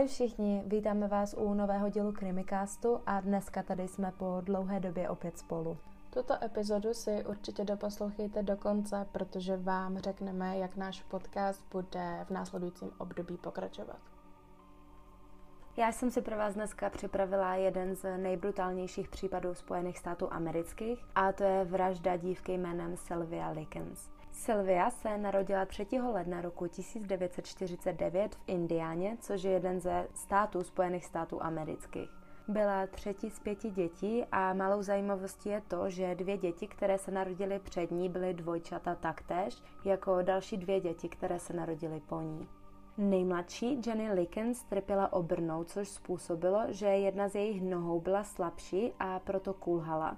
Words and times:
Ahoj 0.00 0.08
všichni, 0.08 0.62
vítáme 0.66 1.08
vás 1.08 1.34
u 1.38 1.54
nového 1.54 1.88
dílu 1.88 2.12
Krimikástu 2.12 3.00
a 3.06 3.20
dneska 3.20 3.62
tady 3.62 3.88
jsme 3.88 4.12
po 4.12 4.40
dlouhé 4.44 4.80
době 4.80 5.08
opět 5.08 5.38
spolu. 5.38 5.78
Tuto 6.10 6.44
epizodu 6.44 6.94
si 6.94 7.24
určitě 7.26 7.64
doposlouchejte 7.64 8.42
do 8.42 8.56
konce, 8.56 9.06
protože 9.12 9.56
vám 9.56 9.98
řekneme, 9.98 10.58
jak 10.58 10.76
náš 10.76 11.02
podcast 11.02 11.64
bude 11.72 12.24
v 12.24 12.30
následujícím 12.30 12.90
období 12.98 13.36
pokračovat. 13.36 13.98
Já 15.76 15.92
jsem 15.92 16.10
si 16.10 16.22
pro 16.22 16.36
vás 16.36 16.54
dneska 16.54 16.90
připravila 16.90 17.54
jeden 17.54 17.94
z 17.94 18.16
nejbrutálnějších 18.16 19.08
případů 19.08 19.54
Spojených 19.54 19.98
států 19.98 20.32
amerických 20.32 21.04
a 21.14 21.32
to 21.32 21.44
je 21.44 21.64
vražda 21.64 22.16
dívky 22.16 22.52
jménem 22.52 22.96
Sylvia 22.96 23.50
Likens. 23.50 24.19
Sylvia 24.32 24.90
se 24.90 25.18
narodila 25.18 25.66
3. 25.66 25.86
ledna 26.12 26.40
roku 26.40 26.66
1949 26.66 28.34
v 28.34 28.38
Indiáně, 28.46 29.16
což 29.20 29.42
je 29.42 29.50
jeden 29.50 29.80
ze 29.80 30.08
států 30.14 30.62
Spojených 30.62 31.04
států 31.04 31.42
amerických. 31.42 32.10
Byla 32.48 32.86
třetí 32.86 33.30
z 33.30 33.38
pěti 33.38 33.70
dětí 33.70 34.24
a 34.32 34.52
malou 34.54 34.82
zajímavostí 34.82 35.48
je 35.48 35.62
to, 35.68 35.90
že 35.90 36.14
dvě 36.14 36.38
děti, 36.38 36.66
které 36.66 36.98
se 36.98 37.10
narodily 37.10 37.58
před 37.58 37.90
ní, 37.90 38.08
byly 38.08 38.34
dvojčata 38.34 38.94
taktéž, 38.94 39.62
jako 39.84 40.22
další 40.22 40.56
dvě 40.56 40.80
děti, 40.80 41.08
které 41.08 41.38
se 41.38 41.52
narodily 41.52 42.00
po 42.00 42.20
ní. 42.20 42.48
Nejmladší 42.98 43.80
Jenny 43.86 44.12
Likens 44.12 44.62
trpěla 44.62 45.12
obrnou, 45.12 45.64
což 45.64 45.88
způsobilo, 45.88 46.60
že 46.68 46.86
jedna 46.86 47.28
z 47.28 47.34
jejich 47.34 47.62
nohou 47.62 48.00
byla 48.00 48.24
slabší 48.24 48.92
a 48.98 49.18
proto 49.18 49.54
kulhala. 49.54 50.16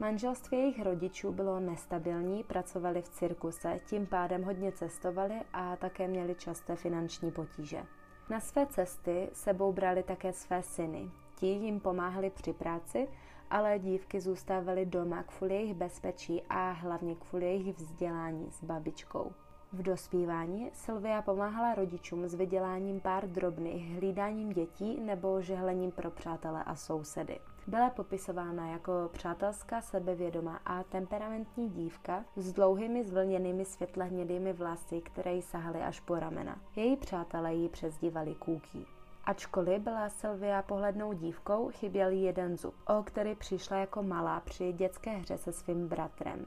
Manželství 0.00 0.58
jejich 0.58 0.82
rodičů 0.82 1.32
bylo 1.32 1.60
nestabilní, 1.60 2.44
pracovali 2.44 3.02
v 3.02 3.08
cirkuse, 3.08 3.78
tím 3.86 4.06
pádem 4.06 4.42
hodně 4.42 4.72
cestovali 4.72 5.34
a 5.52 5.76
také 5.76 6.08
měli 6.08 6.34
časté 6.34 6.76
finanční 6.76 7.30
potíže. 7.30 7.82
Na 8.30 8.40
své 8.40 8.66
cesty 8.66 9.28
sebou 9.32 9.72
brali 9.72 10.02
také 10.02 10.32
své 10.32 10.62
syny. 10.62 11.10
Ti 11.34 11.46
jim 11.46 11.80
pomáhali 11.80 12.30
při 12.30 12.52
práci, 12.52 13.08
ale 13.50 13.78
dívky 13.78 14.20
zůstávaly 14.20 14.86
doma 14.86 15.22
kvůli 15.22 15.54
jejich 15.54 15.74
bezpečí 15.74 16.42
a 16.48 16.70
hlavně 16.70 17.14
kvůli 17.14 17.44
jejich 17.44 17.76
vzdělání 17.76 18.50
s 18.50 18.64
babičkou. 18.64 19.32
V 19.72 19.82
dospívání 19.82 20.70
Sylvia 20.72 21.22
pomáhala 21.22 21.74
rodičům 21.74 22.28
s 22.28 22.34
vyděláním 22.34 23.00
pár 23.00 23.28
drobných, 23.28 23.96
hlídáním 23.96 24.52
dětí 24.52 25.00
nebo 25.00 25.40
žehlením 25.40 25.90
pro 25.90 26.10
přátele 26.10 26.64
a 26.64 26.76
sousedy. 26.76 27.38
Byla 27.68 27.90
popisována 27.90 28.68
jako 28.68 28.92
přátelská, 29.12 29.80
sebevědomá 29.80 30.60
a 30.64 30.82
temperamentní 30.82 31.70
dívka 31.70 32.24
s 32.36 32.52
dlouhými 32.52 33.04
zvlněnými 33.04 33.64
světle 33.64 34.04
hnědými 34.04 34.52
vlasy, 34.52 35.00
které 35.00 35.34
jí 35.34 35.42
sahaly 35.42 35.82
až 35.82 36.00
po 36.00 36.18
ramena. 36.18 36.60
Její 36.76 36.96
přátelé 36.96 37.54
ji 37.54 37.68
přezdívali 37.68 38.34
Kůký. 38.34 38.86
Ačkoliv 39.24 39.82
byla 39.82 40.08
Sylvia 40.08 40.62
pohlednou 40.62 41.12
dívkou, 41.12 41.70
chyběl 41.70 42.10
jí 42.10 42.22
jeden 42.22 42.56
zub, 42.56 42.74
o 42.86 43.02
který 43.02 43.34
přišla 43.34 43.76
jako 43.76 44.02
malá 44.02 44.40
při 44.40 44.72
dětské 44.72 45.10
hře 45.10 45.38
se 45.38 45.52
svým 45.52 45.88
bratrem. 45.88 46.46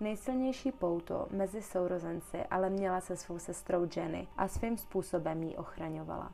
Nejsilnější 0.00 0.72
pouto 0.72 1.26
mezi 1.30 1.62
sourozenci 1.62 2.44
ale 2.50 2.70
měla 2.70 3.00
se 3.00 3.16
svou 3.16 3.38
sestrou 3.38 3.88
Jenny 3.96 4.28
a 4.36 4.48
svým 4.48 4.78
způsobem 4.78 5.42
ji 5.42 5.56
ochraňovala. 5.56 6.32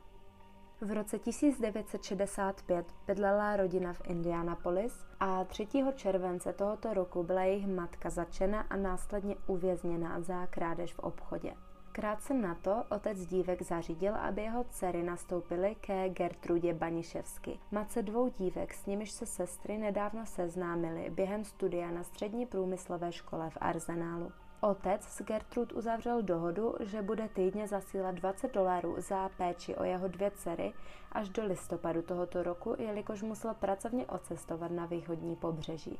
V 0.83 0.91
roce 0.91 1.19
1965 1.19 2.85
bydlela 3.07 3.55
rodina 3.55 3.93
v 3.93 4.01
Indianapolis 4.05 5.05
a 5.19 5.43
3. 5.43 5.67
července 5.95 6.53
tohoto 6.53 6.93
roku 6.93 7.23
byla 7.23 7.41
jejich 7.41 7.67
matka 7.67 8.09
začena 8.09 8.61
a 8.61 8.75
následně 8.75 9.35
uvězněna 9.47 10.21
za 10.21 10.47
krádež 10.47 10.93
v 10.93 10.99
obchodě. 10.99 11.53
Krátce 11.91 12.33
na 12.33 12.55
to 12.55 12.83
otec 12.89 13.25
dívek 13.25 13.61
zařídil, 13.61 14.15
aby 14.15 14.41
jeho 14.41 14.63
dcery 14.63 15.03
nastoupily 15.03 15.75
ke 15.81 16.09
Gertrudě 16.09 16.73
Baniševsky, 16.73 17.59
matce 17.71 18.01
dvou 18.01 18.29
dívek, 18.29 18.73
s 18.73 18.85
nimiž 18.85 19.11
se 19.11 19.25
sestry 19.25 19.77
nedávno 19.77 20.25
seznámily 20.25 21.09
během 21.09 21.43
studia 21.43 21.91
na 21.91 22.03
střední 22.03 22.45
průmyslové 22.45 23.11
škole 23.11 23.49
v 23.49 23.57
Arzenálu. 23.61 24.31
Otec 24.63 25.03
s 25.03 25.21
Gertrud 25.21 25.71
uzavřel 25.71 26.21
dohodu, 26.21 26.75
že 26.79 27.01
bude 27.01 27.29
týdně 27.29 27.67
zasílat 27.67 28.15
20 28.15 28.53
dolarů 28.53 28.95
za 28.97 29.29
péči 29.29 29.75
o 29.75 29.83
jeho 29.83 30.07
dvě 30.07 30.31
dcery 30.31 30.73
až 31.11 31.29
do 31.29 31.45
listopadu 31.45 32.01
tohoto 32.01 32.43
roku, 32.43 32.75
jelikož 32.79 33.21
musel 33.21 33.53
pracovně 33.53 34.05
odcestovat 34.05 34.71
na 34.71 34.85
východní 34.85 35.35
pobřeží. 35.35 35.99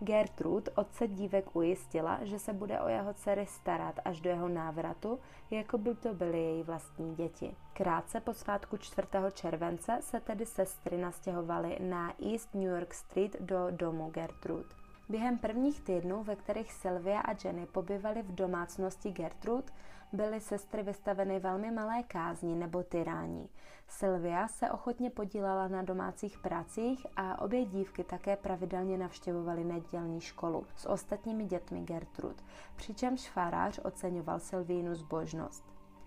Gertrud 0.00 0.68
otce 0.74 1.08
dívek 1.08 1.56
ujistila, 1.56 2.18
že 2.22 2.38
se 2.38 2.52
bude 2.52 2.80
o 2.80 2.88
jeho 2.88 3.14
dcery 3.14 3.46
starat 3.46 4.00
až 4.04 4.20
do 4.20 4.30
jeho 4.30 4.48
návratu, 4.48 5.18
jako 5.50 5.78
by 5.78 5.94
to 5.94 6.14
byly 6.14 6.38
její 6.38 6.62
vlastní 6.62 7.14
děti. 7.14 7.56
Krátce 7.72 8.20
po 8.20 8.34
svátku 8.34 8.76
4. 8.76 9.08
července 9.32 9.98
se 10.00 10.20
tedy 10.20 10.46
sestry 10.46 10.98
nastěhovaly 10.98 11.78
na 11.80 12.12
East 12.32 12.54
New 12.54 12.68
York 12.68 12.94
Street 12.94 13.36
do 13.40 13.66
domu 13.70 14.10
Gertrud. 14.10 14.79
Během 15.10 15.38
prvních 15.38 15.80
týdnů, 15.80 16.22
ve 16.22 16.36
kterých 16.36 16.72
Sylvia 16.72 17.20
a 17.20 17.34
Jenny 17.44 17.66
pobyvaly 17.66 18.22
v 18.22 18.34
domácnosti 18.34 19.10
Gertrud, 19.10 19.70
byly 20.12 20.40
sestry 20.40 20.82
vystaveny 20.82 21.40
velmi 21.40 21.70
malé 21.70 22.02
kázni 22.02 22.56
nebo 22.56 22.82
tyrání. 22.82 23.48
Sylvia 23.88 24.48
se 24.48 24.70
ochotně 24.70 25.10
podílela 25.10 25.68
na 25.68 25.82
domácích 25.82 26.38
pracích 26.38 27.06
a 27.16 27.42
obě 27.42 27.64
dívky 27.64 28.04
také 28.04 28.36
pravidelně 28.36 28.98
navštěvovaly 28.98 29.64
nedělní 29.64 30.20
školu 30.20 30.66
s 30.76 30.88
ostatními 30.88 31.44
dětmi 31.44 31.80
Gertrud, 31.80 32.44
přičemž 32.76 33.30
farář 33.30 33.80
oceňoval 33.84 34.40
Sylvínu 34.40 34.94
zbožnost. 34.94 35.64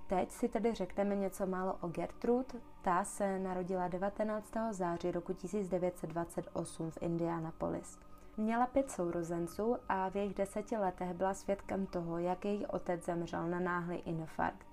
Teď 0.07 0.31
si 0.31 0.49
tedy 0.49 0.73
řekneme 0.73 1.15
něco 1.15 1.45
málo 1.45 1.77
o 1.81 1.87
Gertrud. 1.87 2.55
Ta 2.81 3.03
se 3.03 3.39
narodila 3.39 3.87
19. 3.87 4.53
září 4.71 5.11
roku 5.11 5.33
1928 5.33 6.91
v 6.91 6.97
Indianapolis. 7.01 7.97
Měla 8.37 8.67
pět 8.67 8.91
sourozenců 8.91 9.77
a 9.89 10.09
v 10.09 10.15
jejich 10.15 10.33
deseti 10.33 10.77
letech 10.77 11.13
byla 11.13 11.33
svědkem 11.33 11.85
toho, 11.85 12.17
jak 12.17 12.45
její 12.45 12.65
otec 12.65 13.05
zemřel 13.05 13.47
na 13.47 13.59
náhlý 13.59 13.95
infarkt. 13.95 14.67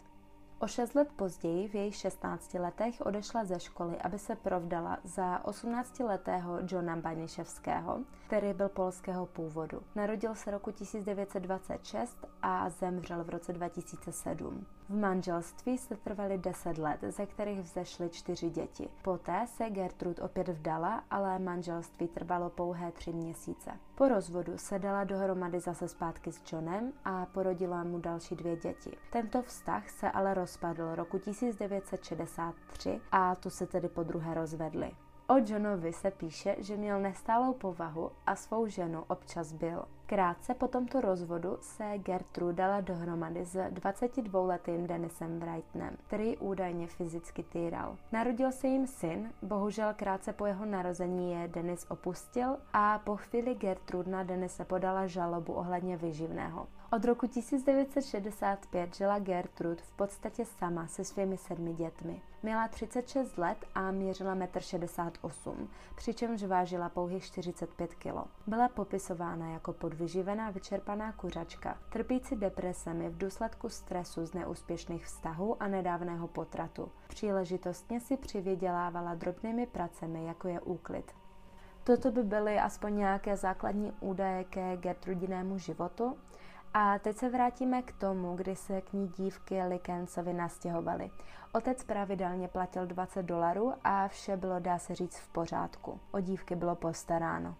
O 0.59 0.66
šest 0.66 0.94
let 0.94 1.09
později, 1.16 1.69
v 1.69 1.75
jejich 1.75 1.97
16 1.97 2.54
letech, 2.54 3.00
odešla 3.00 3.44
ze 3.44 3.60
školy, 3.60 3.99
aby 3.99 4.19
se 4.19 4.37
provdala 4.37 4.99
za 5.04 5.38
18-letého 5.44 6.59
Johna 6.66 6.97
Baniševského, 6.97 8.00
který 8.26 8.53
byl 8.53 8.69
polského 8.69 9.26
původu. 9.26 9.82
Narodil 9.94 10.34
se 10.34 10.50
roku 10.50 10.70
1926 10.70 12.26
a 12.43 12.70
zemřel 12.70 13.25
v 13.25 13.28
roce 13.28 13.53
2007. 13.53 14.66
V 14.90 14.94
manželství 14.96 15.78
se 15.78 15.96
trvali 15.96 16.38
10 16.38 16.78
let, 16.78 17.00
ze 17.08 17.26
kterých 17.26 17.60
vzešly 17.60 18.08
čtyři 18.08 18.50
děti. 18.50 18.88
Poté 19.02 19.46
se 19.46 19.70
Gertrud 19.70 20.18
opět 20.18 20.48
vdala, 20.48 21.04
ale 21.10 21.38
manželství 21.38 22.08
trvalo 22.08 22.50
pouhé 22.50 22.92
tři 22.92 23.12
měsíce. 23.12 23.70
Po 23.94 24.08
rozvodu 24.08 24.58
se 24.58 24.78
dala 24.78 25.04
dohromady 25.04 25.60
zase 25.60 25.88
zpátky 25.88 26.32
s 26.32 26.52
Johnem 26.52 26.92
a 27.04 27.26
porodila 27.26 27.84
mu 27.84 27.98
další 27.98 28.36
dvě 28.36 28.56
děti. 28.56 28.96
Tento 29.12 29.42
vztah 29.42 29.90
se 29.90 30.10
ale 30.10 30.34
rozpadl 30.34 30.94
roku 30.94 31.18
1963 31.18 33.00
a 33.12 33.34
tu 33.34 33.50
se 33.50 33.66
tedy 33.66 33.88
po 33.88 34.02
druhé 34.02 34.34
rozvedli. 34.34 34.90
O 35.28 35.34
Johnovi 35.46 35.92
se 35.92 36.10
píše, 36.10 36.56
že 36.58 36.76
měl 36.76 37.00
nestálou 37.00 37.52
povahu 37.52 38.10
a 38.26 38.36
svou 38.36 38.66
ženu 38.66 39.04
občas 39.08 39.52
byl. 39.52 39.84
Krátce 40.10 40.54
po 40.54 40.69
tomto 40.69 41.00
rozvodu 41.00 41.59
se 41.60 41.98
Gertrude 41.98 42.53
dala 42.53 42.81
dohromady 42.81 43.44
s 43.44 43.54
22-letým 43.54 44.87
Denisem 44.87 45.38
Brightonem, 45.38 45.97
který 46.06 46.37
údajně 46.38 46.87
fyzicky 46.87 47.43
týral. 47.43 47.96
Narodil 48.12 48.52
se 48.52 48.67
jim 48.67 48.87
syn, 48.87 49.32
bohužel 49.43 49.94
krátce 49.96 50.32
po 50.32 50.46
jeho 50.46 50.67
narození 50.67 51.32
je 51.32 51.49
Denis 51.49 51.87
opustil 51.88 52.56
a 52.73 52.99
po 52.99 53.17
chvíli 53.17 53.55
Gertrude 53.55 54.11
na 54.11 54.23
Denise 54.23 54.64
podala 54.64 55.06
žalobu 55.06 55.52
ohledně 55.52 55.96
vyživného. 55.96 56.67
Od 56.92 57.04
roku 57.04 57.26
1965 57.26 58.94
žila 58.94 59.19
Gertrud 59.19 59.81
v 59.81 59.92
podstatě 59.92 60.44
sama 60.44 60.87
se 60.87 61.04
svými 61.04 61.37
sedmi 61.37 61.75
dětmi. 61.75 62.22
Měla 62.42 62.69
36 62.69 63.38
let 63.38 63.58
a 63.75 63.90
měřila 63.90 64.34
1,68 64.34 65.52
m, 65.52 65.69
přičemž 65.96 66.42
vážila 66.42 66.88
pouhých 66.88 67.25
45 67.25 67.94
kg. 67.94 68.14
Byla 68.46 68.69
popisována 68.69 69.52
jako 69.52 69.72
podvyživená 69.72 70.50
vyčerpaná 70.50 71.12
kuřačka, 71.12 71.78
trpící 71.92 72.37
depresemi 72.37 73.08
v 73.08 73.19
důsledku 73.19 73.69
stresu 73.69 74.26
z 74.26 74.34
neúspěšných 74.34 75.04
vztahů 75.04 75.62
a 75.62 75.69
nedávného 75.69 76.28
potratu. 76.28 76.88
Příležitostně 77.08 78.00
si 78.00 78.16
přivydělávala 78.16 79.14
drobnými 79.14 79.66
pracemi, 79.66 80.26
jako 80.26 80.48
je 80.48 80.60
úklid. 80.60 81.12
Toto 81.84 82.10
by 82.10 82.22
byly 82.22 82.58
aspoň 82.58 82.96
nějaké 82.96 83.36
základní 83.36 83.93
údaje 84.00 84.44
ke 84.44 84.76
Gertrudinému 84.76 85.58
životu 85.58 86.16
a 86.75 86.99
teď 86.99 87.17
se 87.17 87.28
vrátíme 87.28 87.82
k 87.82 87.93
tomu, 87.93 88.37
kdy 88.37 88.56
se 88.56 88.81
k 88.81 88.93
ní 88.93 89.08
dívky 89.08 89.62
Likencovi 89.62 90.32
nastěhovaly. 90.32 91.11
Otec 91.52 91.84
pravidelně 91.84 92.49
platil 92.49 92.87
20 92.87 93.22
dolarů 93.22 93.75
a 93.84 94.08
vše 94.08 94.37
bylo, 94.37 94.58
dá 94.58 94.78
se 94.78 94.94
říct, 94.94 95.19
v 95.19 95.28
pořádku. 95.28 96.00
O 96.11 96.20
dívky 96.20 96.56
bylo 96.56 96.75
postaráno. 96.75 97.55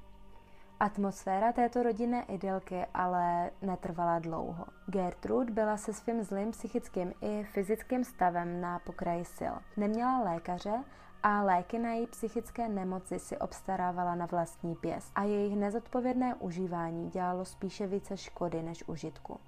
Atmosféra 0.81 1.53
této 1.53 1.83
rodinné 1.83 2.25
idylky 2.25 2.87
ale 2.95 3.51
netrvala 3.63 4.19
dlouho. 4.19 4.65
Gertrude 4.87 5.53
byla 5.53 5.77
se 5.77 5.93
svým 5.93 6.23
zlým 6.23 6.51
psychickým 6.51 7.13
i 7.21 7.45
fyzickým 7.45 8.05
stavem 8.05 8.61
na 8.61 8.79
pokraji 8.79 9.25
sil. 9.37 9.55
Neměla 9.77 10.21
lékaře 10.21 10.85
a 11.23 11.43
léky 11.43 11.79
na 11.79 11.93
její 11.93 12.07
psychické 12.07 12.69
nemoci 12.69 13.19
si 13.19 13.39
obstarávala 13.39 14.15
na 14.15 14.27
vlastní 14.27 14.75
pěst 14.75 15.13
a 15.15 15.23
jejich 15.23 15.57
nezodpovědné 15.57 16.35
užívání 16.35 17.11
dělalo 17.11 17.45
spíše 17.45 17.87
více 17.87 18.17
škody 18.17 18.63
než 18.63 18.89
užitku. 18.89 19.41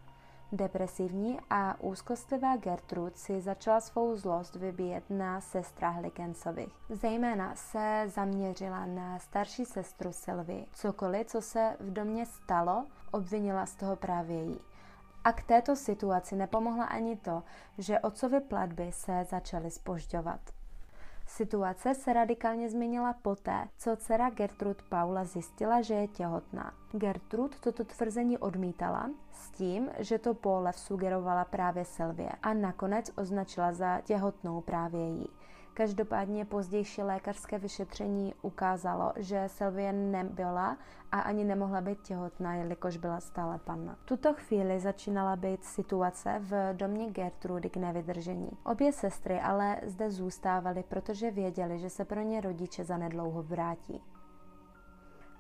Depresivní 0.53 1.39
a 1.51 1.81
úzkostlivá 1.81 2.57
Gertrude 2.57 3.17
si 3.17 3.41
začala 3.41 3.81
svou 3.81 4.17
zlost 4.17 4.55
vybíjet 4.55 5.05
na 5.11 5.41
sestrách 5.41 6.01
Likensových. 6.01 6.73
Zejména 6.89 7.55
se 7.55 8.05
zaměřila 8.07 8.87
na 8.87 9.19
starší 9.19 9.65
sestru 9.65 10.13
Sylvie. 10.13 10.67
Cokoliv, 10.73 11.27
co 11.27 11.41
se 11.43 11.77
v 11.81 11.93
domě 11.93 12.27
stalo, 12.27 12.87
obvinila 13.11 13.67
z 13.67 13.75
toho 13.75 13.97
právě 13.97 14.45
jí. 14.45 14.61
A 15.25 15.33
k 15.33 15.43
této 15.43 15.77
situaci 15.77 16.37
nepomohla 16.37 16.85
ani 16.85 17.17
to, 17.17 17.43
že 17.79 18.01
otcovy 18.01 18.41
platby 18.41 18.93
se 18.93 19.27
začaly 19.31 19.71
spožďovat. 19.71 20.41
Situace 21.27 21.95
se 21.95 22.13
radikálně 22.13 22.71
změnila 22.71 23.13
poté, 23.13 23.69
co 23.79 23.97
dcera 23.97 24.31
Gertrud 24.31 24.83
Paula 24.83 25.25
zjistila, 25.25 25.83
že 25.83 25.95
je 25.95 26.09
těhotná. 26.09 26.75
Gertrud 26.93 27.61
toto 27.61 27.85
tvrzení 27.85 28.39
odmítala 28.39 29.11
s 29.33 29.51
tím, 29.51 29.91
že 29.99 30.19
to 30.19 30.35
Pólev 30.35 30.79
sugerovala 30.79 31.45
právě 31.45 31.85
Sylvie 31.85 32.33
a 32.43 32.55
nakonec 32.55 33.11
označila 33.17 33.73
za 33.73 34.01
těhotnou 34.01 34.61
právě 34.61 35.09
jí. 35.09 35.29
Každopádně 35.75 36.45
pozdější 36.45 37.03
lékařské 37.03 37.59
vyšetření 37.59 38.35
ukázalo, 38.43 39.13
že 39.17 39.45
Sylvie 39.47 39.93
nebyla 39.93 40.77
a 41.13 41.21
ani 41.21 41.45
nemohla 41.45 41.81
být 41.81 42.01
těhotná, 42.01 42.55
jelikož 42.55 42.97
byla 42.97 43.21
stále 43.21 43.59
panna. 43.59 43.95
V 43.95 44.05
tuto 44.05 44.35
chvíli 44.35 44.81
začínala 44.81 45.37
být 45.37 45.65
situace 45.65 46.41
v 46.41 46.75
domě 46.75 47.11
Gertrudy 47.11 47.71
k 47.71 47.77
nevydržení. 47.77 48.51
Obě 48.65 48.93
sestry 48.93 49.41
ale 49.41 49.81
zde 49.87 50.11
zůstávaly, 50.11 50.85
protože 50.89 51.31
věděli, 51.31 51.79
že 51.79 51.91
se 51.91 52.05
pro 52.05 52.21
ně 52.21 52.41
rodiče 52.41 52.85
zanedlouho 52.85 53.43
vrátí. 53.43 54.03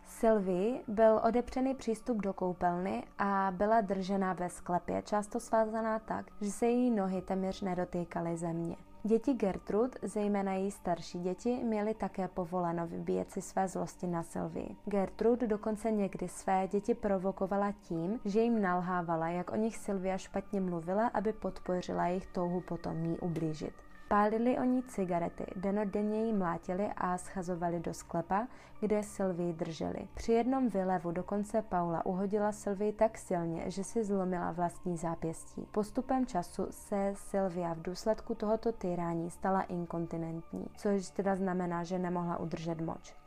Sylvie 0.04 0.80
byl 0.88 1.20
odepřený 1.24 1.74
přístup 1.74 2.16
do 2.16 2.32
koupelny 2.32 3.04
a 3.18 3.52
byla 3.56 3.80
držena 3.80 4.32
ve 4.32 4.48
sklepě, 4.48 5.02
často 5.02 5.40
svázaná 5.40 5.98
tak, 5.98 6.26
že 6.40 6.50
se 6.50 6.66
její 6.66 6.90
nohy 6.90 7.22
téměř 7.22 7.60
nedotýkaly 7.60 8.36
země. 8.36 8.76
Děti 9.04 9.34
Gertrud, 9.34 9.96
zejména 10.02 10.52
její 10.52 10.70
starší 10.70 11.20
děti, 11.20 11.60
měly 11.64 11.94
také 11.94 12.28
povoleno 12.28 12.86
vybíjet 12.86 13.30
si 13.30 13.42
své 13.42 13.68
zlosti 13.68 14.06
na 14.06 14.22
Sylvii. 14.22 14.76
Gertrud 14.84 15.40
dokonce 15.40 15.90
někdy 15.90 16.28
své 16.28 16.68
děti 16.68 16.94
provokovala 16.94 17.72
tím, 17.72 18.20
že 18.24 18.40
jim 18.40 18.62
nalhávala, 18.62 19.28
jak 19.28 19.52
o 19.52 19.56
nich 19.56 19.76
Sylvia 19.76 20.18
špatně 20.18 20.60
mluvila, 20.60 21.06
aby 21.06 21.32
podpořila 21.32 22.06
jejich 22.06 22.26
touhu 22.26 22.60
potom 22.60 23.04
jí 23.04 23.18
ublížit. 23.18 23.74
Pálili 24.12 24.58
oni 24.58 24.82
cigarety, 24.82 25.44
denodenně 25.56 26.24
ji 26.24 26.32
mlátili 26.32 26.90
a 26.96 27.18
schazovali 27.18 27.80
do 27.80 27.94
sklepa, 27.94 28.46
kde 28.80 29.02
Sylvii 29.02 29.52
drželi. 29.52 30.08
Při 30.14 30.32
jednom 30.32 30.68
vylevu 30.68 31.10
dokonce 31.10 31.62
Paula 31.62 32.06
uhodila 32.06 32.52
Sylvii 32.52 32.92
tak 32.92 33.18
silně, 33.18 33.70
že 33.70 33.84
si 33.84 34.04
zlomila 34.04 34.52
vlastní 34.52 34.96
zápěstí. 34.96 35.66
Postupem 35.72 36.26
času 36.26 36.66
se 36.70 37.12
Sylvia 37.16 37.74
v 37.74 37.82
důsledku 37.82 38.34
tohoto 38.34 38.72
tyrání 38.72 39.30
stala 39.30 39.62
inkontinentní, 39.62 40.66
což 40.76 41.10
teda 41.10 41.36
znamená, 41.36 41.84
že 41.84 41.98
nemohla 41.98 42.38
udržet 42.38 42.80
moč. 42.80 43.21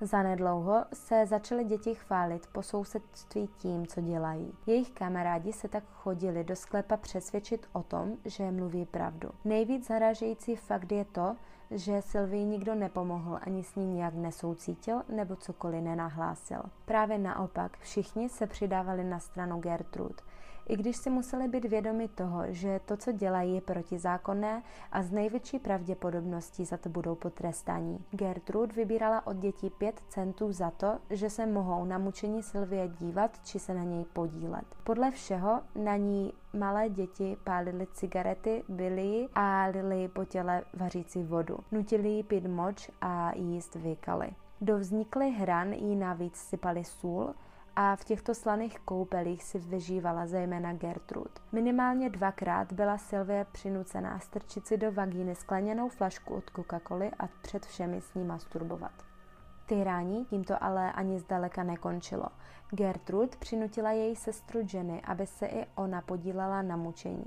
Zanedlouho 0.00 0.84
se 0.92 1.26
začaly 1.26 1.64
děti 1.64 1.94
chválit 1.94 2.46
po 2.46 2.62
sousedství 2.62 3.48
tím, 3.58 3.86
co 3.86 4.00
dělají. 4.00 4.52
Jejich 4.66 4.90
kamarádi 4.90 5.52
se 5.52 5.68
tak 5.68 5.84
chodili 5.92 6.44
do 6.44 6.56
sklepa 6.56 6.96
přesvědčit 6.96 7.66
o 7.72 7.82
tom, 7.82 8.16
že 8.24 8.50
mluví 8.50 8.86
pravdu. 8.86 9.30
Nejvíc 9.44 9.86
zarážející 9.86 10.56
fakt 10.56 10.92
je 10.92 11.04
to, 11.04 11.36
že 11.70 12.02
Sylvii 12.02 12.44
nikdo 12.44 12.74
nepomohl, 12.74 13.38
ani 13.42 13.64
s 13.64 13.74
ní 13.74 13.86
nějak 13.86 14.14
nesoucítil 14.14 15.02
nebo 15.08 15.36
cokoliv 15.36 15.82
nenahlásil. 15.82 16.62
Právě 16.84 17.18
naopak, 17.18 17.78
všichni 17.78 18.28
se 18.28 18.46
přidávali 18.46 19.04
na 19.04 19.18
stranu 19.18 19.60
Gertrude 19.60 20.22
i 20.68 20.76
když 20.76 20.96
si 20.96 21.10
museli 21.10 21.48
být 21.48 21.64
vědomi 21.64 22.08
toho, 22.08 22.42
že 22.48 22.80
to, 22.84 22.96
co 22.96 23.12
dělají, 23.12 23.54
je 23.54 23.60
protizákonné 23.60 24.62
a 24.92 25.02
z 25.02 25.10
největší 25.10 25.58
pravděpodobností 25.58 26.64
za 26.64 26.76
to 26.76 26.88
budou 26.88 27.14
potrestáni. 27.14 27.98
Gertrude 28.10 28.74
vybírala 28.74 29.26
od 29.26 29.36
dětí 29.36 29.70
5 29.70 30.00
centů 30.08 30.52
za 30.52 30.70
to, 30.70 30.98
že 31.10 31.30
se 31.30 31.46
mohou 31.46 31.84
na 31.84 31.98
mučení 31.98 32.42
Sylvie 32.42 32.88
dívat 32.88 33.44
či 33.44 33.58
se 33.58 33.74
na 33.74 33.84
něj 33.84 34.04
podílet. 34.12 34.64
Podle 34.84 35.10
všeho 35.10 35.60
na 35.74 35.96
ní 35.96 36.32
malé 36.58 36.88
děti 36.88 37.36
pálily 37.44 37.86
cigarety, 37.92 38.62
byly 38.68 39.28
a 39.34 39.64
lili 39.64 40.08
po 40.08 40.24
těle 40.24 40.62
vařící 40.74 41.22
vodu. 41.22 41.58
Nutili 41.72 42.08
jí 42.08 42.22
pít 42.22 42.46
moč 42.46 42.90
a 43.00 43.32
jíst 43.36 43.74
vykaly. 43.74 44.30
Do 44.60 44.78
vzniklých 44.78 45.36
hran 45.38 45.72
jí 45.72 45.96
navíc 45.96 46.36
sypali 46.36 46.84
sůl, 46.84 47.34
a 47.76 47.96
v 47.96 48.04
těchto 48.04 48.34
slaných 48.34 48.78
koupelích 48.78 49.44
si 49.44 49.58
vyžívala 49.58 50.26
zejména 50.26 50.72
Gertrud. 50.72 51.30
Minimálně 51.52 52.10
dvakrát 52.10 52.72
byla 52.72 52.98
Sylvie 52.98 53.46
přinucená 53.52 54.18
strčit 54.18 54.66
si 54.66 54.76
do 54.76 54.92
vagíny 54.92 55.34
skleněnou 55.34 55.88
flašku 55.88 56.34
od 56.34 56.50
Coca-Coly 56.50 57.10
a 57.18 57.28
před 57.42 57.66
všemi 57.66 58.00
s 58.00 58.14
ní 58.14 58.24
masturbovat. 58.24 58.92
Tyrání 59.66 60.24
tímto 60.24 60.64
ale 60.64 60.92
ani 60.92 61.18
zdaleka 61.18 61.62
nekončilo. 61.62 62.26
Gertrud 62.70 63.36
přinutila 63.36 63.90
její 63.90 64.16
sestru 64.16 64.60
Jenny, 64.72 65.02
aby 65.02 65.26
se 65.26 65.46
i 65.46 65.66
ona 65.74 66.00
podílela 66.00 66.62
na 66.62 66.76
mučení. 66.76 67.26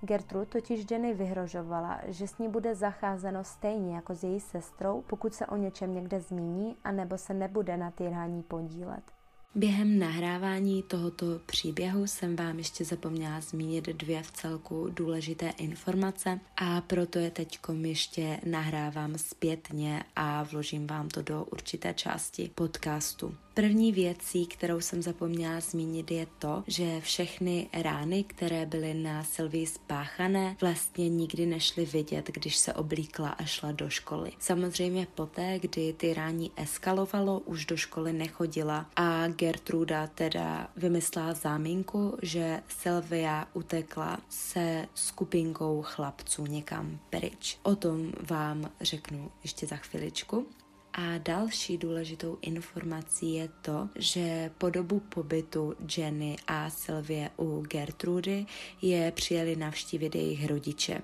Gertrud 0.00 0.48
totiž 0.48 0.86
Jenny 0.90 1.14
vyhrožovala, 1.14 2.00
že 2.06 2.28
s 2.28 2.38
ní 2.38 2.48
bude 2.48 2.74
zacházeno 2.74 3.44
stejně 3.44 3.94
jako 3.94 4.14
s 4.14 4.24
její 4.24 4.40
sestrou, 4.40 5.02
pokud 5.02 5.34
se 5.34 5.46
o 5.46 5.56
něčem 5.56 5.94
někde 5.94 6.20
zmíní, 6.20 6.76
anebo 6.84 7.18
se 7.18 7.34
nebude 7.34 7.76
na 7.76 7.90
týrání 7.90 8.42
podílet. 8.42 9.19
Během 9.54 9.98
nahrávání 9.98 10.82
tohoto 10.82 11.26
příběhu 11.46 12.06
jsem 12.06 12.36
vám 12.36 12.58
ještě 12.58 12.84
zapomněla 12.84 13.40
zmínit 13.40 13.84
dvě 13.84 14.22
v 14.22 14.30
celku 14.30 14.88
důležité 14.90 15.48
informace 15.48 16.40
a 16.56 16.80
proto 16.80 17.18
je 17.18 17.30
teď 17.30 17.58
ještě 17.82 18.40
nahrávám 18.44 19.18
zpětně 19.18 20.04
a 20.16 20.42
vložím 20.42 20.86
vám 20.86 21.08
to 21.08 21.22
do 21.22 21.44
určité 21.44 21.94
části 21.94 22.50
podcastu. 22.54 23.34
První 23.54 23.92
věcí, 23.92 24.46
kterou 24.46 24.80
jsem 24.80 25.02
zapomněla 25.02 25.60
zmínit, 25.60 26.10
je 26.10 26.26
to, 26.38 26.64
že 26.66 27.00
všechny 27.00 27.68
rány, 27.82 28.24
které 28.24 28.66
byly 28.66 28.94
na 28.94 29.24
Sylvii 29.24 29.66
spáchané, 29.66 30.56
vlastně 30.60 31.08
nikdy 31.08 31.46
nešly 31.46 31.84
vidět, 31.84 32.30
když 32.32 32.56
se 32.56 32.74
oblíkla 32.74 33.28
a 33.28 33.44
šla 33.44 33.72
do 33.72 33.88
školy. 33.90 34.32
Samozřejmě 34.38 35.06
poté, 35.14 35.58
kdy 35.58 35.92
ty 35.92 36.14
rání 36.14 36.50
eskalovalo, 36.56 37.38
už 37.40 37.66
do 37.66 37.76
školy 37.76 38.12
nechodila 38.12 38.86
a 38.96 39.26
Gertruda 39.40 40.06
teda 40.06 40.68
vymyslela 40.76 41.32
záminku, 41.34 42.18
že 42.22 42.62
Sylvia 42.68 43.46
utekla 43.54 44.20
se 44.28 44.88
skupinkou 44.94 45.82
chlapců 45.82 46.46
někam 46.46 46.98
pryč. 47.10 47.58
O 47.62 47.76
tom 47.76 48.12
vám 48.30 48.70
řeknu 48.80 49.30
ještě 49.42 49.66
za 49.66 49.76
chviličku. 49.76 50.46
A 50.92 51.18
další 51.18 51.78
důležitou 51.78 52.38
informací 52.42 53.34
je 53.34 53.48
to, 53.62 53.88
že 53.96 54.50
po 54.58 54.70
dobu 54.70 55.00
pobytu 55.00 55.74
Jenny 55.96 56.36
a 56.46 56.70
Sylvie 56.70 57.30
u 57.38 57.60
Gertrudy 57.60 58.46
je 58.82 59.12
přijeli 59.12 59.56
navštívit 59.56 60.14
jejich 60.14 60.46
rodiče. 60.46 61.02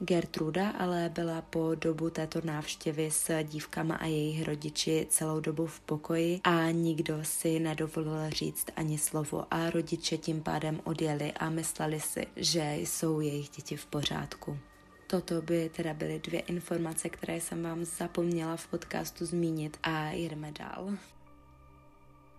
Gertruda 0.00 0.70
ale 0.70 1.10
byla 1.14 1.42
po 1.42 1.74
dobu 1.74 2.10
této 2.10 2.40
návštěvy 2.44 3.10
s 3.10 3.42
dívkama 3.42 3.94
a 3.94 4.06
jejich 4.06 4.46
rodiči 4.46 5.06
celou 5.10 5.40
dobu 5.40 5.66
v 5.66 5.80
pokoji 5.80 6.40
a 6.44 6.70
nikdo 6.70 7.18
si 7.22 7.58
nedovolil 7.58 8.30
říct 8.30 8.66
ani 8.76 8.98
slovo 8.98 9.44
a 9.50 9.70
rodiče 9.70 10.18
tím 10.18 10.42
pádem 10.42 10.80
odjeli 10.84 11.32
a 11.32 11.50
mysleli 11.50 12.00
si, 12.00 12.26
že 12.36 12.74
jsou 12.74 13.20
jejich 13.20 13.48
děti 13.48 13.76
v 13.76 13.86
pořádku. 13.86 14.58
Toto 15.06 15.42
by 15.42 15.70
teda 15.76 15.94
byly 15.94 16.18
dvě 16.18 16.40
informace, 16.40 17.08
které 17.08 17.40
jsem 17.40 17.62
vám 17.62 17.84
zapomněla 17.84 18.56
v 18.56 18.66
podcastu 18.66 19.26
zmínit 19.26 19.76
a 19.82 20.08
jedeme 20.08 20.52
dál. 20.52 20.92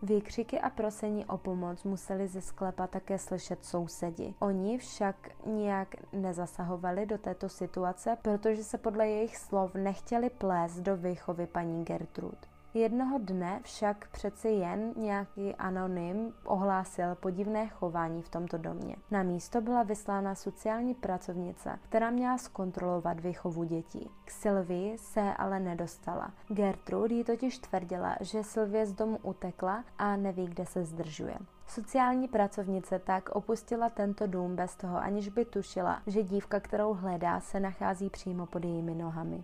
Výkřiky 0.01 0.59
a 0.59 0.69
prosení 0.69 1.25
o 1.25 1.37
pomoc 1.37 1.83
museli 1.83 2.27
ze 2.27 2.41
sklepa 2.41 2.87
také 2.87 3.19
slyšet 3.19 3.65
sousedi. 3.65 4.33
Oni 4.39 4.77
však 4.77 5.15
nijak 5.45 5.95
nezasahovali 6.13 7.05
do 7.05 7.17
této 7.17 7.49
situace, 7.49 8.17
protože 8.21 8.63
se 8.63 8.77
podle 8.77 9.07
jejich 9.07 9.37
slov 9.37 9.75
nechtěli 9.75 10.29
plést 10.29 10.79
do 10.79 10.97
výchovy 10.97 11.47
paní 11.47 11.85
Gertrud. 11.85 12.56
Jednoho 12.73 13.17
dne 13.17 13.59
však 13.63 14.07
přeci 14.11 14.49
jen 14.49 14.93
nějaký 14.95 15.55
anonym 15.55 16.33
ohlásil 16.45 17.15
podivné 17.15 17.67
chování 17.67 18.21
v 18.21 18.29
tomto 18.29 18.57
domě. 18.57 18.95
Na 19.11 19.23
místo 19.23 19.61
byla 19.61 19.83
vyslána 19.83 20.35
sociální 20.35 20.93
pracovnice, 20.93 21.79
která 21.81 22.09
měla 22.09 22.37
zkontrolovat 22.37 23.19
výchovu 23.19 23.63
dětí. 23.63 24.11
K 24.25 24.31
Sylvii 24.31 24.97
se 24.97 25.33
ale 25.33 25.59
nedostala. 25.59 26.31
Gertrude 26.47 27.15
jí 27.15 27.23
totiž 27.23 27.57
tvrdila, 27.57 28.15
že 28.21 28.43
Sylvie 28.43 28.85
z 28.85 28.93
domu 28.93 29.19
utekla 29.23 29.83
a 29.97 30.15
neví, 30.15 30.45
kde 30.47 30.65
se 30.65 30.83
zdržuje. 30.83 31.37
Sociální 31.67 32.27
pracovnice 32.27 32.99
tak 32.99 33.29
opustila 33.29 33.89
tento 33.89 34.27
dům 34.27 34.55
bez 34.55 34.75
toho, 34.75 34.97
aniž 34.97 35.29
by 35.29 35.45
tušila, 35.45 36.01
že 36.07 36.23
dívka, 36.23 36.59
kterou 36.59 36.93
hledá, 36.93 37.39
se 37.39 37.59
nachází 37.59 38.09
přímo 38.09 38.45
pod 38.45 38.63
jejími 38.63 38.95
nohami. 38.95 39.43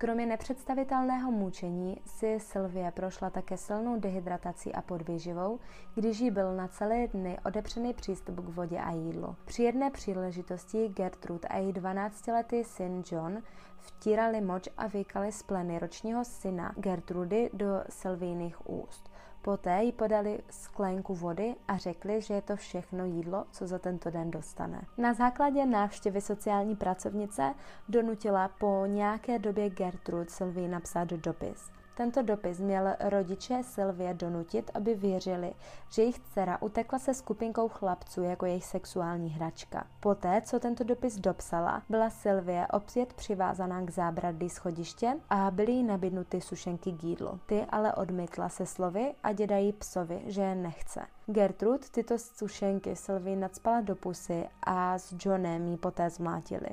Kromě 0.00 0.26
nepředstavitelného 0.26 1.30
mučení 1.30 2.00
si 2.06 2.40
Sylvie 2.40 2.90
prošla 2.90 3.30
také 3.30 3.56
silnou 3.56 4.00
dehydratací 4.00 4.72
a 4.72 4.82
podvýživou, 4.82 5.58
když 5.94 6.20
jí 6.20 6.30
byl 6.30 6.56
na 6.56 6.68
celé 6.68 7.08
dny 7.08 7.38
odepřený 7.44 7.94
přístup 7.94 8.40
k 8.40 8.48
vodě 8.48 8.78
a 8.78 8.90
jídlu. 8.90 9.36
Při 9.44 9.62
jedné 9.62 9.90
příležitosti 9.90 10.88
Gertrude 10.88 11.48
a 11.48 11.56
její 11.56 11.72
12-letý 11.72 12.64
syn 12.64 13.02
John 13.12 13.42
vtírali 13.78 14.40
moč 14.40 14.68
a 14.76 14.86
vykali 14.86 15.32
z 15.32 15.42
pleny 15.42 15.78
ročního 15.78 16.24
syna 16.24 16.72
Gertrudy 16.76 17.50
do 17.52 17.84
Sylvíných 17.88 18.70
úst. 18.70 19.07
Poté 19.42 19.82
jí 19.82 19.92
podali 19.92 20.40
sklenku 20.50 21.14
vody 21.14 21.54
a 21.68 21.76
řekli, 21.76 22.22
že 22.22 22.34
je 22.34 22.42
to 22.42 22.56
všechno 22.56 23.04
jídlo, 23.04 23.44
co 23.50 23.66
za 23.66 23.78
tento 23.78 24.10
den 24.10 24.30
dostane. 24.30 24.82
Na 24.98 25.14
základě 25.14 25.66
návštěvy 25.66 26.20
sociální 26.20 26.76
pracovnice 26.76 27.54
donutila 27.88 28.48
po 28.48 28.84
nějaké 28.86 29.38
době 29.38 29.70
Gertrude 29.70 30.30
Sylvie 30.30 30.68
napsat 30.68 31.08
dopis. 31.08 31.77
Tento 31.98 32.22
dopis 32.22 32.60
měl 32.60 32.88
rodiče 33.00 33.62
Sylvie 33.62 34.14
donutit, 34.14 34.70
aby 34.74 34.94
věřili, 34.94 35.54
že 35.90 36.02
jejich 36.02 36.18
dcera 36.18 36.62
utekla 36.62 36.98
se 36.98 37.14
skupinkou 37.14 37.68
chlapců 37.68 38.22
jako 38.22 38.46
jejich 38.46 38.64
sexuální 38.64 39.30
hračka. 39.30 39.86
Poté, 40.00 40.42
co 40.44 40.60
tento 40.60 40.84
dopis 40.84 41.16
dopsala, 41.16 41.82
byla 41.88 42.10
Sylvie 42.10 42.66
opět 42.66 43.12
přivázaná 43.12 43.82
k 43.82 43.90
zábradlí 43.90 44.50
schodiště 44.50 45.16
a 45.30 45.50
byly 45.50 45.72
jí 45.72 45.82
nabídnuty 45.82 46.40
sušenky 46.40 46.92
k 46.92 47.04
jídlu. 47.04 47.40
Ty 47.46 47.66
ale 47.70 47.94
odmítla 47.94 48.48
se 48.48 48.66
slovy 48.66 49.14
a 49.22 49.32
dědají 49.32 49.72
psovi, 49.72 50.22
že 50.26 50.42
je 50.42 50.54
nechce. 50.54 51.00
Gertrude 51.26 51.88
tyto 51.90 52.18
sušenky 52.18 52.96
Sylvie 52.96 53.36
nadspala 53.36 53.80
do 53.80 53.96
pusy 53.96 54.48
a 54.62 54.98
s 54.98 55.14
Johnem 55.24 55.66
jí 55.66 55.76
poté 55.76 56.10
zmlátili. 56.10 56.68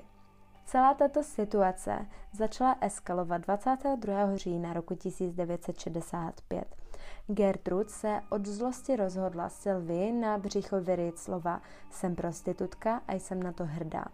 Celá 0.66 0.94
tato 0.94 1.24
situace 1.24 2.06
začala 2.32 2.76
eskalovat 2.82 3.42
22. 3.42 4.36
října 4.36 4.74
roku 4.74 4.96
1965. 4.96 6.76
Gertrud 7.28 7.90
se 7.90 8.22
od 8.30 8.46
zlosti 8.46 8.96
rozhodla 8.96 9.50
Sylvie 9.50 10.14
na 10.14 10.38
břicho 10.38 10.82
vyryt 10.82 11.20
slova 11.20 11.62
jsem 11.90 12.16
prostitutka 12.16 13.02
a 13.08 13.14
jsem 13.14 13.44
na 13.44 13.52
to 13.52 13.66
hrdá. 13.66 14.06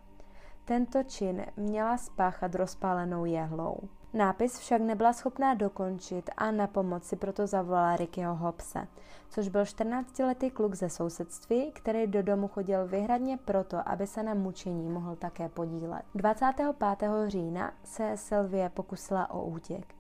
Tento 0.65 1.03
čin 1.03 1.46
měla 1.58 1.98
spáchat 1.98 2.55
rozpálenou 2.55 3.25
jehlou. 3.25 3.77
Nápis 4.13 4.59
však 4.59 4.81
nebyla 4.81 5.13
schopná 5.13 5.53
dokončit 5.53 6.29
a 6.37 6.51
na 6.51 6.67
pomoc 6.67 7.03
si 7.03 7.15
proto 7.15 7.47
zavolala 7.47 7.95
Rickyho 7.95 8.35
Hobse, 8.35 8.87
což 9.29 9.49
byl 9.49 9.63
14-letý 9.63 10.51
kluk 10.51 10.75
ze 10.75 10.89
sousedství, 10.89 11.71
který 11.71 12.07
do 12.07 12.23
domu 12.23 12.47
chodil 12.47 12.87
vyhradně 12.87 13.37
proto, 13.37 13.77
aby 13.89 14.07
se 14.07 14.23
na 14.23 14.33
mučení 14.33 14.89
mohl 14.89 15.15
také 15.15 15.49
podílet. 15.49 16.01
25. 16.15 17.09
října 17.27 17.73
se 17.83 18.17
Sylvie 18.17 18.69
pokusila 18.69 19.31
o 19.31 19.45
útěk. 19.45 19.95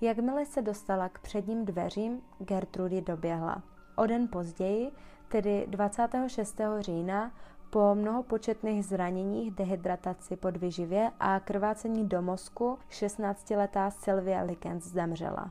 Jakmile 0.00 0.46
se 0.46 0.62
dostala 0.62 1.08
k 1.08 1.18
předním 1.18 1.64
dveřím, 1.64 2.22
Gertrudy 2.38 3.00
doběhla. 3.00 3.62
O 3.96 4.06
den 4.06 4.28
později, 4.28 4.92
tedy 5.28 5.66
26. 5.68 6.60
října, 6.78 7.32
po 7.70 7.94
mnohopočetných 7.94 8.84
zraněních, 8.84 9.50
dehydrataci, 9.50 10.36
podvyživě 10.36 11.10
a 11.20 11.40
krvácení 11.40 12.08
do 12.08 12.22
mozku 12.22 12.78
16-letá 12.90 13.90
Sylvia 13.90 14.42
Likens 14.42 14.84
zemřela. 14.84 15.50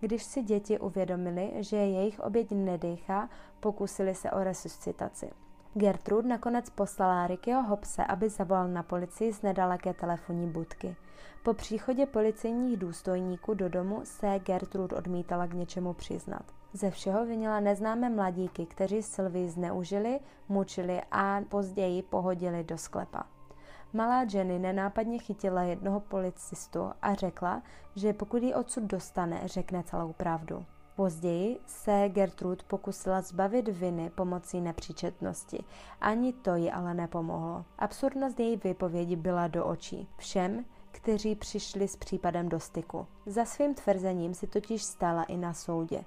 Když 0.00 0.22
si 0.22 0.42
děti 0.42 0.78
uvědomili, 0.78 1.52
že 1.56 1.76
jejich 1.76 2.20
oběť 2.20 2.50
nedýchá, 2.50 3.28
pokusili 3.60 4.14
se 4.14 4.30
o 4.30 4.44
resuscitaci. 4.44 5.30
Gertrude 5.74 6.28
nakonec 6.28 6.70
poslala 6.70 7.26
Rickyho 7.26 7.62
Hobse, 7.62 8.04
aby 8.04 8.28
zavolal 8.28 8.68
na 8.68 8.82
policii 8.82 9.32
z 9.32 9.42
nedaleké 9.42 9.94
telefonní 9.94 10.46
budky. 10.46 10.96
Po 11.42 11.54
příchodě 11.54 12.06
policejních 12.06 12.76
důstojníků 12.76 13.54
do 13.54 13.68
domu 13.68 14.00
se 14.04 14.38
Gertrude 14.38 14.96
odmítala 14.96 15.46
k 15.46 15.54
něčemu 15.54 15.92
přiznat. 15.92 16.55
Ze 16.76 16.90
všeho 16.90 17.26
vinila 17.26 17.60
neznámé 17.60 18.10
mladíky, 18.10 18.66
kteří 18.66 19.02
Sylvie 19.02 19.50
zneužili, 19.50 20.20
mučili 20.48 21.02
a 21.10 21.40
později 21.48 22.02
pohodili 22.02 22.64
do 22.64 22.78
sklepa. 22.78 23.22
Malá 23.92 24.26
Jenny 24.32 24.58
nenápadně 24.58 25.18
chytila 25.18 25.62
jednoho 25.62 26.00
policistu 26.00 26.90
a 27.02 27.14
řekla, 27.14 27.62
že 27.94 28.12
pokud 28.12 28.42
ji 28.42 28.54
odsud 28.54 28.84
dostane, 28.84 29.40
řekne 29.44 29.82
celou 29.82 30.12
pravdu. 30.12 30.64
Později 30.96 31.60
se 31.66 32.08
Gertrude 32.08 32.64
pokusila 32.66 33.20
zbavit 33.20 33.68
viny 33.68 34.10
pomocí 34.10 34.60
nepříčetnosti. 34.60 35.64
Ani 36.00 36.32
to 36.32 36.54
ji 36.54 36.70
ale 36.70 36.94
nepomohlo. 36.94 37.64
Absurdnost 37.78 38.40
její 38.40 38.60
výpovědi 38.64 39.16
byla 39.16 39.48
do 39.48 39.66
očí. 39.66 40.08
Všem, 40.16 40.64
kteří 40.90 41.34
přišli 41.34 41.88
s 41.88 41.96
případem 41.96 42.48
do 42.48 42.60
styku. 42.60 43.06
Za 43.26 43.44
svým 43.44 43.74
tvrzením 43.74 44.34
si 44.34 44.46
totiž 44.46 44.82
stala 44.82 45.22
i 45.22 45.36
na 45.36 45.54
soudě. 45.54 46.04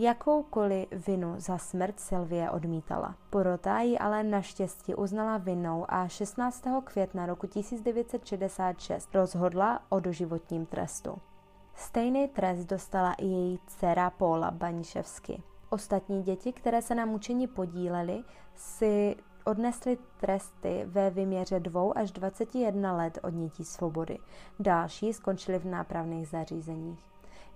Jakoukoliv 0.00 0.88
vinu 1.06 1.34
za 1.38 1.58
smrt 1.58 2.00
Sylvie 2.00 2.50
odmítala. 2.50 3.14
Porota 3.30 3.80
ji 3.80 3.98
ale 3.98 4.22
naštěstí 4.22 4.94
uznala 4.94 5.38
vinou 5.38 5.84
a 5.88 6.08
16. 6.08 6.64
května 6.84 7.26
roku 7.26 7.46
1966 7.46 9.14
rozhodla 9.14 9.80
o 9.88 10.00
doživotním 10.00 10.66
trestu. 10.66 11.18
Stejný 11.74 12.28
trest 12.28 12.64
dostala 12.64 13.12
i 13.12 13.26
její 13.26 13.58
dcera 13.66 14.10
Paula 14.10 14.50
Baniševsky. 14.50 15.42
Ostatní 15.70 16.22
děti, 16.22 16.52
které 16.52 16.82
se 16.82 16.94
na 16.94 17.06
mučení 17.06 17.46
podílely, 17.46 18.24
si 18.54 19.16
odnesly 19.44 19.98
tresty 20.20 20.82
ve 20.86 21.10
vyměře 21.10 21.60
2 21.60 21.92
až 21.92 22.12
21 22.12 22.96
let 22.96 23.18
odnětí 23.22 23.64
svobody. 23.64 24.18
Další 24.60 25.12
skončily 25.12 25.58
v 25.58 25.64
nápravných 25.64 26.28
zařízeních. 26.28 27.08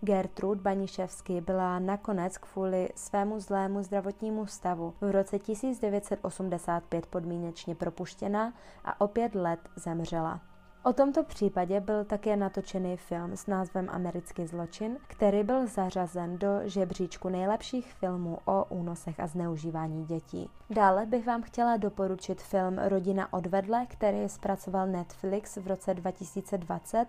Gertrud 0.04 0.60
Baniševsky 0.60 1.40
byla 1.40 1.78
nakonec 1.78 2.38
kvůli 2.38 2.88
svému 2.94 3.40
zlému 3.40 3.82
zdravotnímu 3.82 4.46
stavu 4.46 4.94
v 5.00 5.10
roce 5.10 5.38
1985 5.38 7.06
podmínečně 7.06 7.74
propuštěna 7.74 8.52
a 8.84 9.00
o 9.00 9.08
pět 9.08 9.34
let 9.34 9.60
zemřela. 9.76 10.40
O 10.84 10.92
tomto 10.92 11.24
případě 11.24 11.80
byl 11.80 12.04
také 12.04 12.36
natočený 12.36 12.96
film 12.96 13.36
s 13.36 13.46
názvem 13.46 13.88
Americký 13.90 14.46
zločin, 14.46 14.98
který 15.06 15.42
byl 15.42 15.66
zařazen 15.66 16.38
do 16.38 16.48
žebříčku 16.64 17.28
nejlepších 17.28 17.92
filmů 17.92 18.38
o 18.44 18.64
únosech 18.64 19.20
a 19.20 19.26
zneužívání 19.26 20.04
dětí. 20.04 20.50
Dále 20.70 21.06
bych 21.06 21.26
vám 21.26 21.42
chtěla 21.42 21.76
doporučit 21.76 22.42
film 22.42 22.78
Rodina 22.78 23.32
odvedle, 23.32 23.86
který 23.86 24.28
zpracoval 24.28 24.86
Netflix 24.86 25.56
v 25.56 25.66
roce 25.66 25.94
2020 25.94 27.06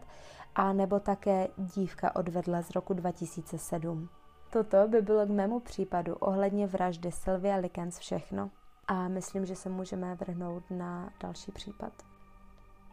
a 0.55 0.73
nebo 0.73 0.99
také 0.99 1.47
Dívka 1.57 2.15
odvedle 2.15 2.63
z 2.63 2.69
roku 2.71 2.93
2007. 2.93 4.09
Toto 4.49 4.87
by 4.87 5.01
bylo 5.01 5.25
k 5.25 5.29
mému 5.29 5.59
případu 5.59 6.15
ohledně 6.15 6.67
vraždy 6.67 7.11
Sylvia 7.11 7.55
Likens 7.55 7.99
všechno. 7.99 8.49
A 8.87 9.07
myslím, 9.07 9.45
že 9.45 9.55
se 9.55 9.69
můžeme 9.69 10.15
vrhnout 10.15 10.63
na 10.69 11.09
další 11.19 11.51
případ. 11.51 12.12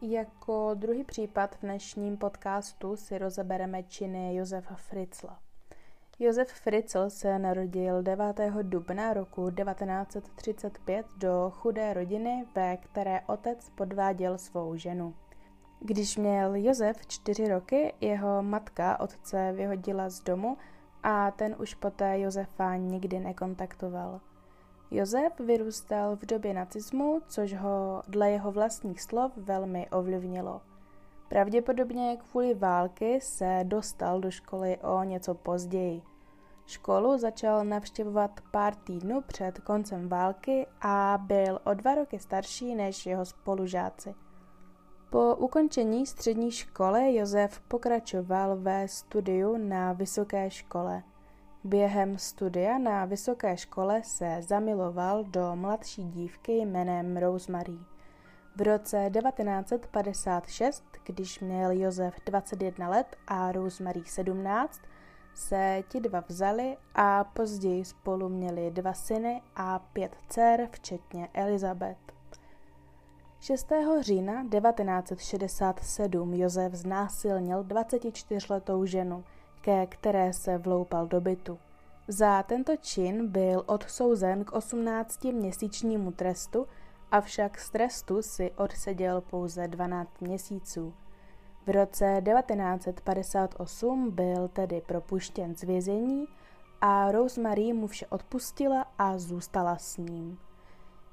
Jako 0.03 0.71
druhý 0.73 1.03
případ 1.03 1.55
v 1.55 1.61
dnešním 1.61 2.17
podcastu 2.17 2.95
si 2.95 3.17
rozebereme 3.17 3.83
činy 3.83 4.35
Josefa 4.35 4.75
Fritzla. 4.75 5.39
Josef 6.19 6.47
Fritzl 6.47 7.09
se 7.09 7.39
narodil 7.39 8.03
9. 8.03 8.39
dubna 8.61 9.13
roku 9.13 9.51
1935 9.51 11.05
do 11.17 11.51
chudé 11.55 11.93
rodiny, 11.93 12.45
ve 12.55 12.77
které 12.77 13.21
otec 13.27 13.69
podváděl 13.69 14.37
svou 14.37 14.75
ženu. 14.75 15.13
Když 15.79 16.17
měl 16.17 16.55
Josef 16.55 17.07
čtyři 17.07 17.47
roky, 17.47 17.93
jeho 18.01 18.43
matka 18.43 18.99
otce 18.99 19.53
vyhodila 19.55 20.09
z 20.09 20.19
domu 20.19 20.57
a 21.03 21.31
ten 21.31 21.55
už 21.59 21.73
poté 21.73 22.19
Josefa 22.19 22.75
nikdy 22.75 23.19
nekontaktoval. 23.19 24.21
Josef 24.91 25.39
vyrůstal 25.39 26.15
v 26.15 26.25
době 26.25 26.53
nacismu, 26.53 27.21
což 27.27 27.53
ho 27.53 28.03
dle 28.07 28.31
jeho 28.31 28.51
vlastních 28.51 29.01
slov 29.01 29.31
velmi 29.37 29.89
ovlivnilo. 29.89 30.61
Pravděpodobně 31.27 32.17
kvůli 32.17 32.53
války 32.53 33.21
se 33.21 33.59
dostal 33.63 34.21
do 34.21 34.31
školy 34.31 34.77
o 34.77 35.03
něco 35.03 35.33
později. 35.35 36.01
Školu 36.65 37.17
začal 37.17 37.65
navštěvovat 37.65 38.41
pár 38.51 38.75
týdnů 38.75 39.21
před 39.21 39.59
koncem 39.59 40.09
války 40.09 40.67
a 40.81 41.19
byl 41.21 41.59
o 41.63 41.73
dva 41.73 41.95
roky 41.95 42.19
starší 42.19 42.75
než 42.75 43.05
jeho 43.05 43.25
spolužáci. 43.25 44.15
Po 45.09 45.35
ukončení 45.35 46.05
střední 46.05 46.51
školy 46.51 47.15
Josef 47.15 47.59
pokračoval 47.59 48.57
ve 48.57 48.87
studiu 48.87 49.57
na 49.57 49.93
vysoké 49.93 50.49
škole. 50.49 51.03
Během 51.63 52.17
studia 52.17 52.77
na 52.77 53.05
vysoké 53.05 53.57
škole 53.57 54.01
se 54.03 54.37
zamiloval 54.41 55.23
do 55.23 55.55
mladší 55.55 56.03
dívky 56.03 56.51
jménem 56.51 57.17
Rosemary. 57.17 57.77
V 58.55 58.61
roce 58.61 59.09
1956, 59.13 60.83
když 61.05 61.39
měl 61.39 61.71
Josef 61.71 62.15
21 62.25 62.89
let 62.89 63.15
a 63.27 63.51
Rosemary 63.51 64.01
17, 64.05 64.81
se 65.33 65.83
ti 65.89 65.99
dva 65.99 66.23
vzali 66.27 66.77
a 66.95 67.23
později 67.23 67.85
spolu 67.85 68.29
měli 68.29 68.71
dva 68.71 68.93
syny 68.93 69.41
a 69.55 69.79
pět 69.79 70.15
dcer, 70.29 70.67
včetně 70.71 71.29
Elizabeth. 71.33 71.97
6. 73.39 73.71
října 73.99 74.43
1967 74.43 76.33
Josef 76.33 76.73
znásilnil 76.73 77.63
24-letou 77.63 78.85
ženu, 78.85 79.23
ke 79.61 79.85
které 79.85 80.33
se 80.33 80.57
vloupal 80.57 81.07
do 81.07 81.21
bytu. 81.21 81.59
Za 82.07 82.43
tento 82.43 82.75
čin 82.77 83.27
byl 83.27 83.63
odsouzen 83.65 84.45
k 84.45 84.51
18-měsíčnímu 84.51 86.11
trestu, 86.11 86.67
avšak 87.11 87.59
z 87.59 87.69
trestu 87.69 88.21
si 88.21 88.51
odseděl 88.51 89.21
pouze 89.21 89.67
12 89.67 90.21
měsíců. 90.21 90.93
V 91.65 91.69
roce 91.69 92.21
1958 92.25 94.11
byl 94.11 94.47
tedy 94.47 94.81
propuštěn 94.81 95.55
z 95.55 95.61
vězení 95.61 96.25
a 96.81 97.11
Rosemary 97.11 97.73
mu 97.73 97.87
vše 97.87 98.07
odpustila 98.07 98.85
a 98.97 99.17
zůstala 99.17 99.77
s 99.77 99.97
ním. 99.97 100.39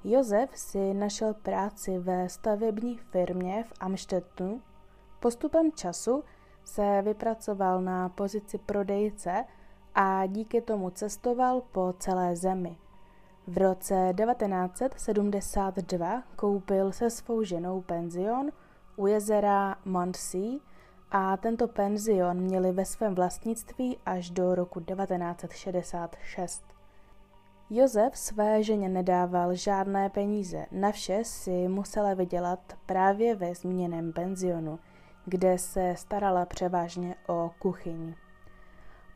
Josef 0.03 0.49
si 0.53 0.93
našel 0.93 1.33
práci 1.33 1.99
ve 1.99 2.29
stavební 2.29 2.97
firmě 2.97 3.63
v 3.63 3.73
Amstettenu. 3.79 4.61
Postupem 5.19 5.71
času 5.71 6.23
se 6.69 7.01
vypracoval 7.01 7.81
na 7.81 8.09
pozici 8.09 8.57
prodejce 8.57 9.45
a 9.95 10.25
díky 10.25 10.61
tomu 10.61 10.89
cestoval 10.89 11.61
po 11.71 11.93
celé 11.99 12.35
zemi. 12.35 12.77
V 13.47 13.57
roce 13.57 14.13
1972 14.17 16.23
koupil 16.35 16.91
se 16.91 17.09
svou 17.09 17.43
ženou 17.43 17.81
penzion 17.81 18.51
u 18.95 19.07
jezera 19.07 19.75
Mondsea 19.85 20.59
a 21.11 21.37
tento 21.37 21.67
penzion 21.67 22.37
měli 22.37 22.71
ve 22.71 22.85
svém 22.85 23.15
vlastnictví 23.15 23.97
až 24.05 24.29
do 24.29 24.55
roku 24.55 24.79
1966. 24.79 26.63
Josef 27.69 28.17
své 28.17 28.63
ženě 28.63 28.89
nedával 28.89 29.55
žádné 29.55 30.09
peníze, 30.09 30.65
na 30.71 30.91
vše 30.91 31.23
si 31.23 31.67
musela 31.67 32.13
vydělat 32.13 32.59
právě 32.85 33.35
ve 33.35 33.55
zmíněném 33.55 34.13
penzionu, 34.13 34.79
kde 35.29 35.57
se 35.57 35.93
starala 35.97 36.45
převážně 36.45 37.15
o 37.27 37.51
kuchyň. 37.59 38.15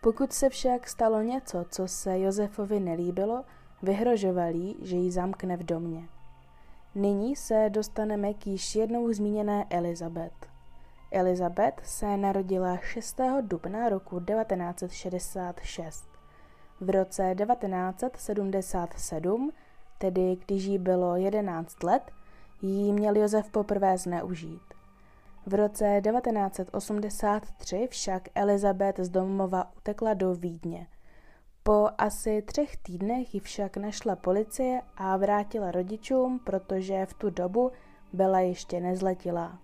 Pokud 0.01 0.33
se 0.33 0.49
však 0.49 0.87
stalo 0.87 1.21
něco, 1.21 1.65
co 1.69 1.87
se 1.87 2.19
Josefovi 2.19 2.79
nelíbilo, 2.79 3.43
vyhrožovali, 3.81 4.75
že 4.81 4.95
ji 4.95 5.11
zamkne 5.11 5.57
v 5.57 5.63
domě. 5.63 6.07
Nyní 6.95 7.35
se 7.35 7.69
dostaneme 7.69 8.33
k 8.33 8.47
již 8.47 8.75
jednou 8.75 9.13
zmíněné 9.13 9.65
Elizabeth. 9.69 10.47
Elizabeth 11.11 11.81
se 11.83 12.17
narodila 12.17 12.77
6. 12.77 13.19
dubna 13.41 13.89
roku 13.89 14.19
1966. 14.19 16.07
V 16.81 16.89
roce 16.89 17.35
1977, 17.45 19.51
tedy 19.97 20.37
když 20.45 20.63
jí 20.63 20.77
bylo 20.77 21.15
11 21.15 21.83
let, 21.83 22.11
jí 22.61 22.93
měl 22.93 23.17
Josef 23.17 23.51
poprvé 23.51 23.97
zneužít. 23.97 24.72
V 25.45 25.53
roce 25.53 26.01
1983 26.11 27.87
však 27.89 28.29
Elizabeth 28.35 28.99
z 28.99 29.09
domova 29.09 29.71
utekla 29.77 30.13
do 30.13 30.35
Vídně. 30.35 30.87
Po 31.63 31.89
asi 31.97 32.41
třech 32.41 32.77
týdnech 32.77 33.33
ji 33.33 33.39
však 33.39 33.77
našla 33.77 34.15
policie 34.15 34.81
a 34.97 35.17
vrátila 35.17 35.71
rodičům, 35.71 36.39
protože 36.43 37.05
v 37.05 37.13
tu 37.13 37.29
dobu 37.29 37.71
byla 38.13 38.39
ještě 38.39 38.79
nezletilá. 38.79 39.59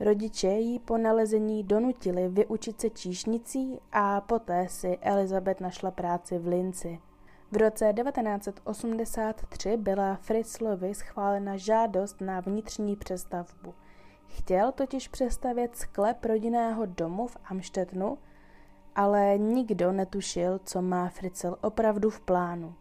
Rodiče 0.00 0.48
jí 0.48 0.78
po 0.78 0.98
nalezení 0.98 1.64
donutili 1.64 2.28
vyučit 2.28 2.80
se 2.80 2.90
číšnicí 2.90 3.80
a 3.92 4.20
poté 4.20 4.68
si 4.68 4.98
Elizabeth 5.00 5.60
našla 5.60 5.90
práci 5.90 6.38
v 6.38 6.46
Linci. 6.46 6.98
V 7.52 7.56
roce 7.56 7.92
1983 7.92 9.76
byla 9.76 10.14
Fritzlovi 10.14 10.94
schválena 10.94 11.56
žádost 11.56 12.20
na 12.20 12.40
vnitřní 12.40 12.96
přestavbu. 12.96 13.74
Chtěl 14.28 14.72
totiž 14.72 15.08
přestavět 15.08 15.76
sklep 15.76 16.24
rodinného 16.24 16.86
domu 16.86 17.26
v 17.26 17.36
Amštetnu, 17.44 18.18
ale 18.94 19.38
nikdo 19.38 19.92
netušil, 19.92 20.60
co 20.64 20.82
má 20.82 21.08
Fritzl 21.08 21.56
opravdu 21.60 22.10
v 22.10 22.20
plánu. 22.20 22.74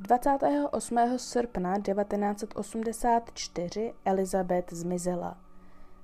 28. 0.00 0.98
srpna 1.16 1.80
1984 1.80 3.94
Elizabeth 4.04 4.72
zmizela. 4.72 5.38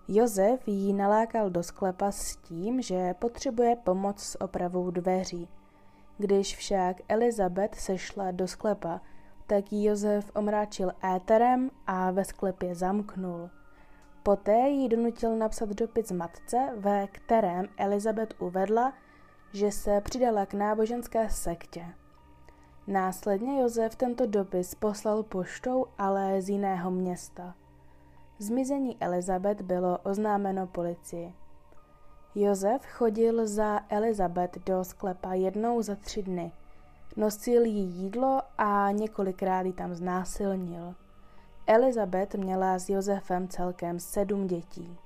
Josef 0.08 0.68
ji 0.68 0.92
nalákal 0.92 1.50
do 1.50 1.62
sklepa 1.62 2.12
s 2.12 2.36
tím, 2.36 2.82
že 2.82 3.14
potřebuje 3.14 3.76
pomoc 3.76 4.22
s 4.22 4.40
opravou 4.40 4.90
dveří. 4.90 5.48
Když 6.18 6.56
však 6.56 6.96
Elizabeth 7.08 7.74
sešla 7.74 8.30
do 8.30 8.48
sklepa, 8.48 9.00
tak 9.46 9.72
ji 9.72 9.84
Josef 9.84 10.30
omráčil 10.34 10.92
éterem 11.16 11.70
a 11.86 12.10
ve 12.10 12.24
sklepě 12.24 12.74
zamknul. 12.74 13.50
Poté 14.26 14.68
ji 14.68 14.88
donutil 14.88 15.36
napsat 15.36 15.68
dopis 15.68 16.10
matce, 16.10 16.72
ve 16.76 17.06
kterém 17.06 17.66
Elizabeth 17.76 18.34
uvedla, 18.38 18.92
že 19.52 19.70
se 19.70 20.00
přidala 20.00 20.46
k 20.46 20.54
náboženské 20.54 21.30
sektě. 21.30 21.86
Následně 22.86 23.60
Josef 23.60 23.96
tento 23.96 24.26
dopis 24.26 24.74
poslal 24.74 25.22
poštou, 25.22 25.86
ale 25.98 26.42
z 26.42 26.48
jiného 26.48 26.90
města. 26.90 27.54
Zmizení 28.38 28.96
Elizabeth 29.00 29.62
bylo 29.62 29.98
oznámeno 29.98 30.66
policii. 30.66 31.34
Josef 32.34 32.86
chodil 32.86 33.46
za 33.46 33.80
Elizabeth 33.88 34.58
do 34.66 34.84
sklepa 34.84 35.34
jednou 35.34 35.82
za 35.82 35.94
tři 35.94 36.22
dny. 36.22 36.52
Nosil 37.16 37.64
jí 37.64 37.84
jídlo 37.84 38.42
a 38.58 38.90
několikrát 38.90 39.66
ji 39.66 39.72
tam 39.72 39.94
znásilnil. 39.94 40.94
Elizabeth 41.66 42.34
měla 42.34 42.78
s 42.78 42.88
Josefem 42.88 43.48
celkem 43.48 44.00
sedm 44.00 44.46
dětí. 44.46 44.98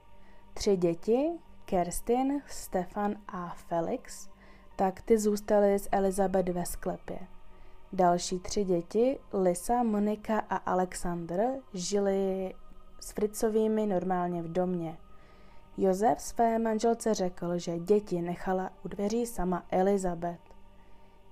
Tři 0.54 0.76
děti, 0.76 1.30
Kerstin, 1.64 2.42
Stefan 2.46 3.14
a 3.28 3.54
Felix, 3.68 4.28
tak 4.76 5.02
ty 5.02 5.18
zůstaly 5.18 5.78
s 5.78 5.88
Elizabeth 5.92 6.48
ve 6.48 6.66
sklepě. 6.66 7.18
Další 7.92 8.38
tři 8.38 8.64
děti, 8.64 9.18
Lisa, 9.32 9.82
Monika 9.82 10.38
a 10.38 10.56
Alexander, 10.56 11.50
žili 11.74 12.54
s 13.00 13.12
Fritzovými 13.12 13.86
normálně 13.86 14.42
v 14.42 14.52
domě. 14.52 14.98
Josef 15.76 16.20
své 16.20 16.58
manželce 16.58 17.14
řekl, 17.14 17.58
že 17.58 17.78
děti 17.78 18.22
nechala 18.22 18.70
u 18.84 18.88
dveří 18.88 19.26
sama 19.26 19.64
Elizabeth. 19.70 20.40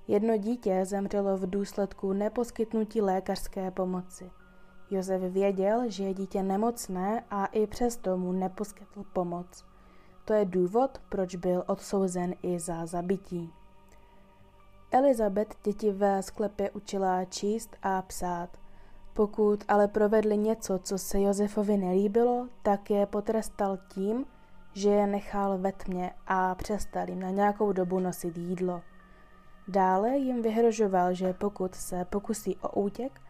Jedno 0.08 0.36
dítě 0.36 0.84
zemřelo 0.84 1.36
v 1.36 1.50
důsledku 1.50 2.12
neposkytnutí 2.12 3.00
lékařské 3.00 3.70
pomoci. 3.70 4.30
Josef 4.90 5.22
věděl, 5.22 5.82
že 5.86 6.04
je 6.04 6.14
dítě 6.14 6.42
nemocné 6.42 7.24
a 7.30 7.46
i 7.46 7.66
přesto 7.66 8.16
mu 8.16 8.32
neposkytl 8.32 9.04
pomoc. 9.12 9.64
To 10.24 10.32
je 10.32 10.44
důvod, 10.44 10.98
proč 11.08 11.34
byl 11.34 11.64
odsouzen 11.66 12.34
i 12.42 12.58
za 12.58 12.86
zabití. 12.86 13.52
Elizabeth 14.90 15.54
děti 15.64 15.92
ve 15.92 16.22
sklepě 16.22 16.70
učila 16.70 17.24
číst 17.24 17.76
a 17.82 18.02
psát– 18.02 18.50
pokud 19.18 19.64
ale 19.68 19.88
provedli 19.88 20.36
něco, 20.36 20.78
co 20.78 20.98
se 20.98 21.20
Josefovi 21.20 21.76
nelíbilo, 21.76 22.48
tak 22.62 22.90
je 22.90 23.06
potrestal 23.06 23.78
tím, 23.88 24.24
že 24.72 24.90
je 24.90 25.06
nechal 25.06 25.58
ve 25.58 25.72
tmě 25.72 26.10
a 26.26 26.54
přestal 26.54 27.08
jim 27.08 27.20
na 27.20 27.30
nějakou 27.30 27.72
dobu 27.72 28.00
nosit 28.00 28.36
jídlo. 28.36 28.82
Dále 29.68 30.18
jim 30.18 30.42
vyhrožoval, 30.42 31.14
že 31.14 31.32
pokud 31.32 31.74
se 31.74 32.04
pokusí 32.04 32.56
o 32.56 32.80
útěk, 32.80 33.20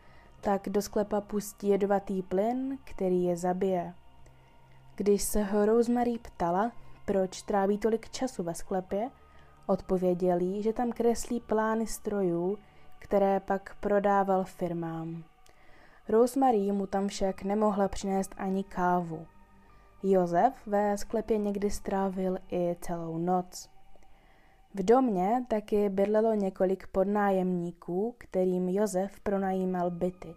tak 0.41 0.69
do 0.69 0.83
sklepa 0.83 1.21
pustí 1.21 1.69
jedovatý 1.69 2.23
plyn, 2.23 2.79
který 2.85 3.25
je 3.25 3.37
zabije. 3.37 3.95
Když 4.97 5.23
se 5.23 5.43
ho 5.43 5.67
Rosemary 5.67 6.19
ptala, 6.19 6.73
proč 7.05 7.43
tráví 7.43 7.79
tolik 7.79 8.11
času 8.11 8.43
ve 8.43 8.55
sklepě, 8.55 9.11
odpověděl 9.67 10.41
jí, 10.41 10.63
že 10.63 10.73
tam 10.73 10.93
kreslí 10.93 11.41
plány 11.41 11.87
strojů, 11.87 12.59
které 12.99 13.41
pak 13.41 13.77
prodával 13.81 14.45
firmám. 14.45 15.25
Rosemary 16.09 16.73
mu 16.73 16.87
tam 16.87 17.09
však 17.09 17.43
nemohla 17.43 17.89
přinést 17.89 18.35
ani 18.37 18.65
kávu. 18.65 19.27
Josef 20.03 20.55
ve 20.67 20.99
sklepě 20.99 21.39
někdy 21.39 21.71
strávil 21.71 22.39
i 22.53 22.77
celou 22.81 23.19
noc. 23.19 23.71
V 24.75 24.83
domě 24.83 25.45
taky 25.49 25.89
bydlelo 25.89 26.35
několik 26.35 26.87
podnájemníků, 26.87 28.15
kterým 28.19 28.69
Josef 28.69 29.21
pronajímal 29.21 29.91
byty. 29.91 30.35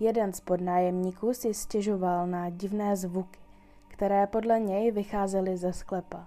Jeden 0.00 0.32
z 0.32 0.40
podnájemníků 0.40 1.34
si 1.34 1.54
stěžoval 1.54 2.26
na 2.26 2.50
divné 2.50 2.96
zvuky. 2.96 3.40
které 3.88 4.26
podle 4.26 4.60
něj 4.60 4.90
vycházely 4.90 5.56
ze 5.56 5.72
sklepa. 5.72 6.26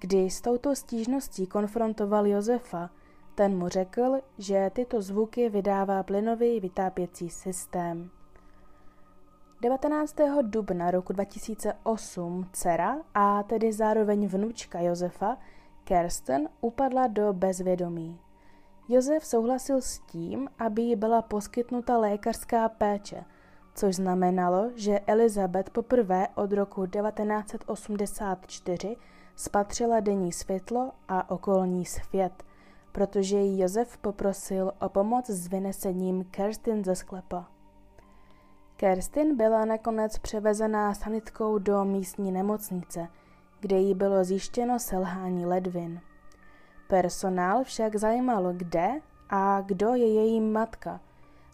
Když 0.00 0.34
s 0.34 0.40
touto 0.40 0.76
stížností 0.76 1.46
konfrontoval 1.46 2.26
Josefa, 2.26 2.90
ten 3.34 3.58
mu 3.58 3.68
řekl, 3.68 4.20
že 4.38 4.70
tyto 4.74 5.02
zvuky 5.02 5.48
vydává 5.48 6.02
plynový 6.02 6.60
vytápěcí 6.60 7.30
systém. 7.30 8.10
19. 9.60 10.16
dubna 10.42 10.90
roku 10.90 11.12
2008 11.12 12.48
dcera 12.52 12.96
a 13.14 13.42
tedy 13.42 13.72
zároveň 13.72 14.26
vnučka 14.26 14.80
Josefa, 14.80 15.38
Kirsten, 15.84 16.48
upadla 16.60 17.06
do 17.06 17.32
bezvědomí. 17.32 18.20
Josef 18.88 19.26
souhlasil 19.26 19.80
s 19.80 19.98
tím, 19.98 20.48
aby 20.58 20.82
jí 20.82 20.96
byla 20.96 21.22
poskytnuta 21.22 21.98
lékařská 21.98 22.68
péče, 22.68 23.24
což 23.74 23.96
znamenalo, 23.96 24.70
že 24.74 25.00
Elizabeth 25.00 25.70
poprvé 25.70 26.28
od 26.34 26.52
roku 26.52 26.86
1984 26.86 28.96
spatřila 29.36 30.00
denní 30.00 30.32
světlo 30.32 30.92
a 31.08 31.30
okolní 31.30 31.84
svět, 31.84 32.44
protože 32.92 33.38
ji 33.38 33.62
Josef 33.62 33.98
poprosil 33.98 34.72
o 34.80 34.88
pomoc 34.88 35.30
s 35.30 35.48
vynesením 35.48 36.24
Kerstin 36.24 36.84
ze 36.84 36.96
sklepa. 36.96 37.46
Kerstin 38.76 39.36
byla 39.36 39.64
nakonec 39.64 40.18
převezená 40.18 40.94
sanitkou 40.94 41.58
do 41.58 41.84
místní 41.84 42.32
nemocnice, 42.32 43.08
kde 43.64 43.76
jí 43.76 43.94
bylo 43.94 44.24
zjištěno 44.24 44.78
selhání 44.78 45.46
ledvin. 45.46 46.00
Personál 46.88 47.64
však 47.64 47.96
zajímalo, 47.96 48.52
kde 48.52 49.00
a 49.30 49.60
kdo 49.60 49.94
je 49.94 50.14
její 50.14 50.40
matka. 50.40 51.00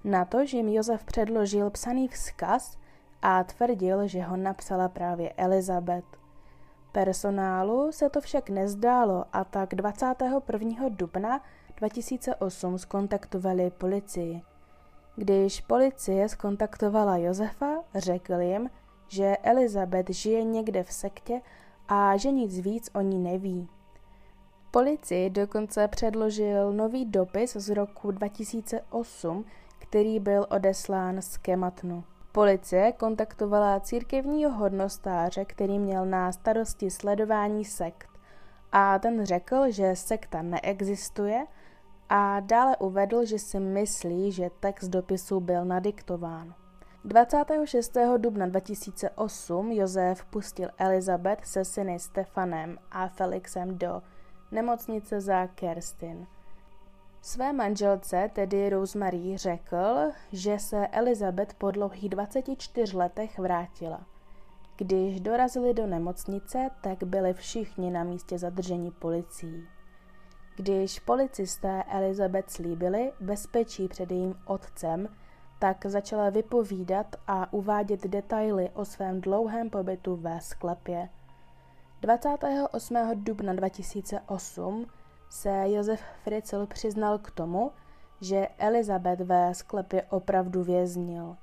Na 0.05 0.25
to, 0.25 0.40
jim 0.40 0.68
Josef 0.68 1.05
předložil 1.05 1.70
psaný 1.70 2.09
vzkaz 2.09 2.79
a 3.23 3.44
tvrdil, 3.44 4.07
že 4.07 4.23
ho 4.23 4.37
napsala 4.37 4.88
právě 4.88 5.33
Elizabeth. 5.33 6.05
Personálu 6.92 7.92
se 7.92 8.11
to 8.11 8.20
však 8.20 8.51
nezdálo 8.51 9.25
a 9.33 9.44
tak 9.44 9.75
21. 9.75 10.88
dubna 10.88 11.40
2008 11.77 12.79
skontaktovali 12.79 13.70
policii. 13.70 14.42
Když 15.16 15.61
policie 15.61 16.29
skontaktovala 16.29 17.16
Josefa, 17.16 17.75
řekl 17.94 18.35
jim, 18.35 18.70
že 19.09 19.37
Elizabeth 19.42 20.11
žije 20.11 20.44
někde 20.44 20.83
v 20.83 20.92
sektě 20.92 21.40
a 21.92 22.16
že 22.16 22.31
nic 22.31 22.59
víc 22.59 22.90
o 22.94 23.00
ní 23.00 23.18
neví. 23.18 23.68
Policii 24.70 25.31
dokonce 25.31 25.88
předložil 25.88 26.72
nový 26.72 27.05
dopis 27.05 27.57
z 27.57 27.68
roku 27.68 28.11
2008, 28.11 29.44
který 29.79 30.20
byl 30.20 30.46
odeslán 30.50 31.22
z 31.22 31.37
Kematnu. 31.37 32.05
Policie 32.33 32.92
kontaktovala 32.92 33.81
církevního 33.81 34.50
hodnostáře, 34.50 35.44
který 35.44 35.79
měl 35.79 36.07
na 36.07 36.33
starosti 36.33 36.90
sledování 36.90 37.64
sekt. 37.64 38.09
A 38.72 38.98
ten 38.98 39.26
řekl, 39.26 39.70
že 39.70 39.96
sekta 39.96 40.42
neexistuje 40.42 41.46
a 42.09 42.40
dále 42.40 42.76
uvedl, 42.76 43.24
že 43.24 43.38
si 43.38 43.61
myslí, 43.61 44.33
že 44.33 44.50
text 44.61 44.88
dopisu 44.88 45.40
byl 45.40 45.64
nadiktován. 45.64 46.55
26. 47.05 47.97
dubna 48.17 48.47
2008 48.47 49.73
Josef 49.73 50.25
pustil 50.25 50.69
Elizabeth 50.79 51.45
se 51.45 51.65
syny 51.65 51.99
Stefanem 51.99 52.79
a 52.91 53.09
Felixem 53.09 53.79
do 53.79 54.03
nemocnice 54.51 55.21
za 55.21 55.47
Kerstin. 55.47 56.27
Své 57.23 57.53
manželce, 57.53 58.31
tedy 58.33 58.71
Rosemary, 58.71 59.37
řekl, 59.37 60.11
že 60.33 60.59
se 60.59 60.87
Elizabeth 60.87 61.55
po 61.55 61.71
dlouhých 61.71 62.09
24 62.09 62.97
letech 62.97 63.39
vrátila. 63.39 64.01
Když 64.77 65.21
dorazili 65.21 65.75
do 65.75 65.87
nemocnice, 65.87 66.71
tak 66.81 67.05
byli 67.05 67.35
všichni 67.35 67.91
na 67.91 68.05
místě 68.05 68.39
zadržení 68.39 68.91
policií. 68.91 69.69
Když 70.57 71.01
policisté 71.01 71.83
Elizabeth 71.83 72.51
slíbili 72.51 73.13
bezpečí 73.21 73.89
před 73.89 74.11
jejím 74.11 74.35
otcem, 74.45 75.09
tak 75.61 75.87
začala 75.87 76.31
vypovídat 76.31 77.16
a 77.27 77.53
uvádět 77.53 78.07
detaily 78.07 78.70
o 78.75 78.85
svém 78.85 79.20
dlouhém 79.20 79.70
pobytu 79.70 80.16
ve 80.16 80.40
sklepě. 80.40 81.09
28. 82.01 82.96
dubna 83.14 83.53
2008 83.53 84.87
se 85.31 85.64
Josef 85.66 86.01
Fritzl 86.25 86.66
přiznal 86.66 87.18
k 87.18 87.31
tomu, 87.31 87.73
že 88.20 88.49
Elizabeth 88.59 89.20
ve 89.20 89.55
sklepě 89.55 90.03
opravdu 90.03 90.62
věznil. 90.62 91.37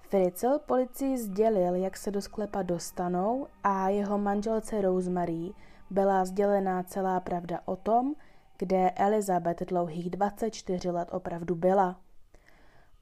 Fritzl 0.00 0.58
policii 0.66 1.18
sdělil, 1.18 1.74
jak 1.74 1.96
se 1.96 2.10
do 2.10 2.22
sklepa 2.22 2.62
dostanou 2.62 3.46
a 3.62 3.88
jeho 3.88 4.18
manželce 4.18 4.80
Rosemary 4.80 5.52
byla 5.90 6.24
sdělená 6.24 6.82
celá 6.82 7.20
pravda 7.20 7.60
o 7.64 7.76
tom, 7.76 8.14
kde 8.58 8.90
Elizabeth 8.90 9.62
dlouhých 9.62 10.10
24 10.10 10.90
let 10.90 11.08
opravdu 11.12 11.54
byla. 11.54 12.03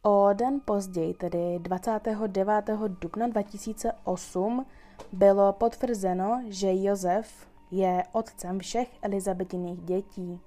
O 0.04 0.28
den 0.32 0.60
později, 0.64 1.14
tedy 1.14 1.58
29. 1.58 2.70
dubna 2.88 3.26
2008, 3.26 4.66
bylo 5.12 5.52
potvrzeno, 5.52 6.42
že 6.48 6.74
Josef 6.74 7.48
je 7.70 8.02
otcem 8.12 8.58
všech 8.58 8.88
Elizabetiných 9.02 9.82
dětí. 9.82 10.40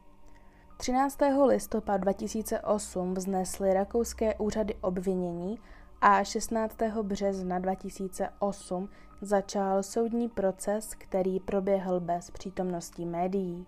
13. 0.77 1.17
listopadu 1.45 2.01
2008 2.01 3.13
vznesly 3.13 3.73
rakouské 3.73 4.35
úřady 4.35 4.75
obvinění 4.81 5.59
a 6.01 6.23
16. 6.23 6.77
března 7.01 7.59
2008 7.59 8.89
začal 9.21 9.83
soudní 9.83 10.29
proces, 10.29 10.95
který 10.97 11.39
proběhl 11.39 11.99
bez 11.99 12.31
přítomnosti 12.31 13.05
médií. 13.05 13.65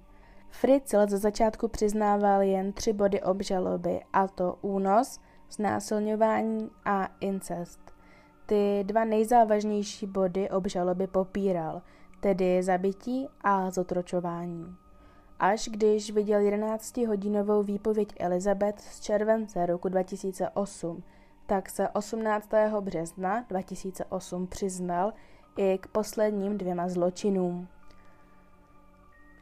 Fritzl 0.50 1.08
ze 1.08 1.18
začátku 1.18 1.68
přiznával 1.68 2.42
jen 2.42 2.74
tři 2.74 2.94
body 2.94 3.22
obžaloby, 3.22 4.02
a 4.14 4.28
to 4.28 4.58
únos, 4.62 5.20
znásilňování 5.52 6.70
a 6.86 7.10
incest. 7.20 7.80
Ty 8.46 8.84
dva 8.84 9.06
nejzávažnější 9.06 10.06
body 10.08 10.50
obžaloby 10.50 11.08
popíral, 11.08 11.82
tedy 12.20 12.64
zabití 12.64 13.28
a 13.42 13.72
zotročování. 13.72 14.76
Až 15.40 15.70
když 15.72 16.12
viděl 16.12 16.40
11-hodinovou 16.40 17.64
výpověď 17.64 18.14
Elizabeth 18.20 18.80
z 18.80 19.00
července 19.00 19.66
roku 19.66 19.90
2008, 19.90 21.04
tak 21.46 21.70
se 21.70 21.90
18. 21.90 22.50
března 22.80 23.46
2008 23.50 24.48
přiznal 24.48 25.14
i 25.58 25.78
k 25.78 25.88
posledním 25.88 26.58
dvěma 26.58 26.90
zločinům. 26.90 27.68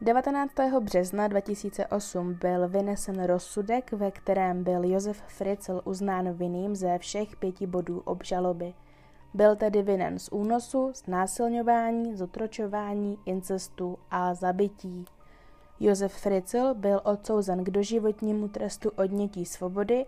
19. 0.06 0.54
března 0.80 1.28
2008 1.28 2.34
byl 2.34 2.68
vynesen 2.68 3.24
rozsudek, 3.24 3.92
ve 3.92 4.12
kterém 4.12 4.64
byl 4.64 4.84
Josef 4.84 5.22
Fritzl 5.28 5.82
uznán 5.86 6.34
vinným 6.34 6.76
ze 6.76 6.98
všech 6.98 7.36
pěti 7.36 7.68
bodů 7.68 8.00
obžaloby. 8.00 8.74
Byl 9.34 9.56
tedy 9.56 9.82
vinen 9.82 10.20
z 10.20 10.30
únosu, 10.32 10.92
znásilňování, 10.96 12.16
zotročování, 12.16 13.18
incestu 13.26 13.98
a 14.12 14.34
zabití. 14.34 15.06
Josef 15.80 16.14
Fritzl 16.14 16.74
byl 16.74 17.02
odsouzen 17.04 17.64
k 17.64 17.70
doživotnímu 17.70 18.48
trestu 18.48 18.92
odnětí 18.96 19.46
svobody 19.46 20.06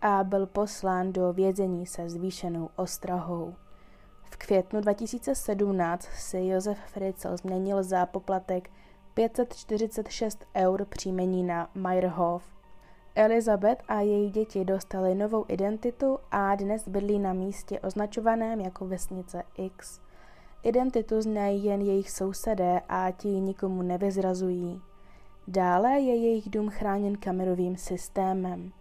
a 0.00 0.24
byl 0.24 0.46
poslán 0.46 1.12
do 1.12 1.32
vězení 1.32 1.86
se 1.86 2.08
zvýšenou 2.08 2.70
ostrahou. 2.76 3.54
V 4.24 4.36
květnu 4.36 4.80
2017 4.80 6.02
si 6.04 6.38
Josef 6.38 6.78
Fritzl 6.78 7.36
změnil 7.36 7.82
za 7.82 8.06
poplatek 8.06 8.70
546 9.18 10.44
eur 10.56 10.84
příjmení 10.84 11.42
na 11.42 11.70
Meyerhof. 11.74 12.42
Elizabeth 13.14 13.82
a 13.88 14.00
její 14.00 14.30
děti 14.30 14.64
dostaly 14.64 15.14
novou 15.14 15.44
identitu 15.48 16.18
a 16.30 16.54
dnes 16.54 16.88
bydlí 16.88 17.18
na 17.18 17.32
místě 17.32 17.80
označovaném 17.80 18.60
jako 18.60 18.86
vesnice 18.86 19.42
X. 19.56 20.00
Identitu 20.62 21.20
znají 21.20 21.64
jen 21.64 21.80
jejich 21.80 22.10
sousedé 22.10 22.80
a 22.88 23.10
ti 23.10 23.28
nikomu 23.28 23.82
nevyzrazují. 23.82 24.80
Dále 25.48 25.90
je 25.90 26.16
jejich 26.16 26.50
dům 26.50 26.70
chráněn 26.70 27.16
kamerovým 27.16 27.76
systémem. 27.76 28.72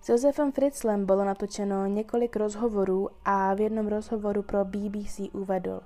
S 0.00 0.08
Josefem 0.08 0.52
Fritzlem 0.52 1.06
bylo 1.06 1.24
natočeno 1.24 1.86
několik 1.86 2.36
rozhovorů 2.36 3.08
a 3.24 3.54
v 3.54 3.60
jednom 3.60 3.88
rozhovoru 3.88 4.42
pro 4.42 4.64
BBC 4.64 5.20
uvedl 5.32 5.80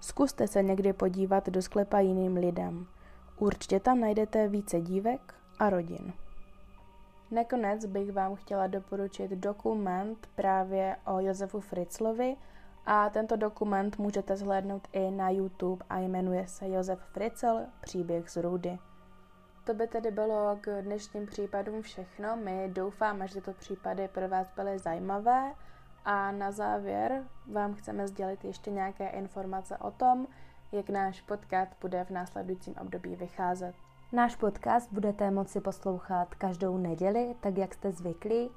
Zkuste 0.00 0.48
se 0.48 0.62
někdy 0.62 0.92
podívat 0.92 1.48
do 1.48 1.62
sklepa 1.62 2.00
jiným 2.00 2.36
lidem. 2.36 2.86
Určitě 3.42 3.80
tam 3.80 4.00
najdete 4.00 4.48
více 4.48 4.80
dívek 4.80 5.34
a 5.58 5.70
rodin. 5.70 6.12
Nakonec 7.30 7.86
bych 7.86 8.12
vám 8.12 8.34
chtěla 8.34 8.66
doporučit 8.66 9.30
dokument 9.30 10.28
právě 10.34 10.96
o 11.06 11.20
Josefu 11.20 11.60
Fritzlovi 11.60 12.36
a 12.86 13.10
tento 13.10 13.36
dokument 13.36 13.98
můžete 13.98 14.36
zhlédnout 14.36 14.88
i 14.92 15.10
na 15.10 15.30
YouTube 15.30 15.84
a 15.90 15.98
jmenuje 15.98 16.46
se 16.46 16.68
Josef 16.68 17.00
Fritzl 17.00 17.60
Příběh 17.80 18.30
z 18.30 18.36
Rudy. 18.36 18.78
To 19.64 19.74
by 19.74 19.86
tedy 19.86 20.10
bylo 20.10 20.58
k 20.60 20.82
dnešním 20.82 21.26
případům 21.26 21.82
všechno. 21.82 22.36
My 22.36 22.68
doufáme, 22.72 23.28
že 23.28 23.34
tyto 23.34 23.52
případy 23.52 24.08
pro 24.08 24.28
vás 24.28 24.46
byly 24.56 24.78
zajímavé 24.78 25.54
A 26.04 26.32
na 26.32 26.52
závěr 26.52 27.24
vám 27.52 27.74
chceme 27.74 28.08
sdělit 28.08 28.44
ještě 28.44 28.70
nějaké 28.70 29.08
informace 29.08 29.76
o 29.76 29.90
tom, 29.90 30.26
jak 30.72 30.90
náš 30.90 31.20
podcast 31.20 31.72
bude 31.80 32.04
v 32.04 32.10
následujícím 32.10 32.74
období 32.80 33.16
vycházet. 33.16 33.74
Náš 34.12 34.36
podcast 34.36 34.92
budete 34.92 35.30
moci 35.30 35.60
poslouchat 35.60 36.34
každou 36.34 36.78
neděli, 36.78 37.34
tak 37.40 37.58
jak 37.58 37.74
jste 37.74 37.92
zvyklí, 37.92 38.50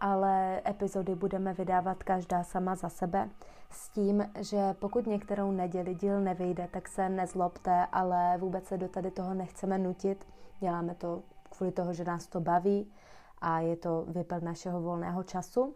ale 0.00 0.62
epizody 0.68 1.14
budeme 1.14 1.52
vydávat 1.52 2.02
každá 2.02 2.44
sama 2.44 2.74
za 2.74 2.88
sebe. 2.88 3.30
S 3.70 3.88
tím, 3.88 4.30
že 4.40 4.74
pokud 4.78 5.06
některou 5.06 5.50
neděli 5.50 5.94
díl 5.94 6.20
nevyjde, 6.20 6.68
tak 6.70 6.88
se 6.88 7.08
nezlobte, 7.08 7.86
ale 7.92 8.38
vůbec 8.38 8.66
se 8.66 8.78
do 8.78 8.88
tady 8.88 9.10
toho 9.10 9.34
nechceme 9.34 9.78
nutit. 9.78 10.26
Děláme 10.60 10.94
to 10.94 11.22
kvůli 11.56 11.72
toho, 11.72 11.92
že 11.92 12.04
nás 12.04 12.26
to 12.26 12.40
baví 12.40 12.92
a 13.38 13.60
je 13.60 13.76
to 13.76 14.04
vypad 14.08 14.42
našeho 14.42 14.80
volného 14.80 15.22
času. 15.22 15.74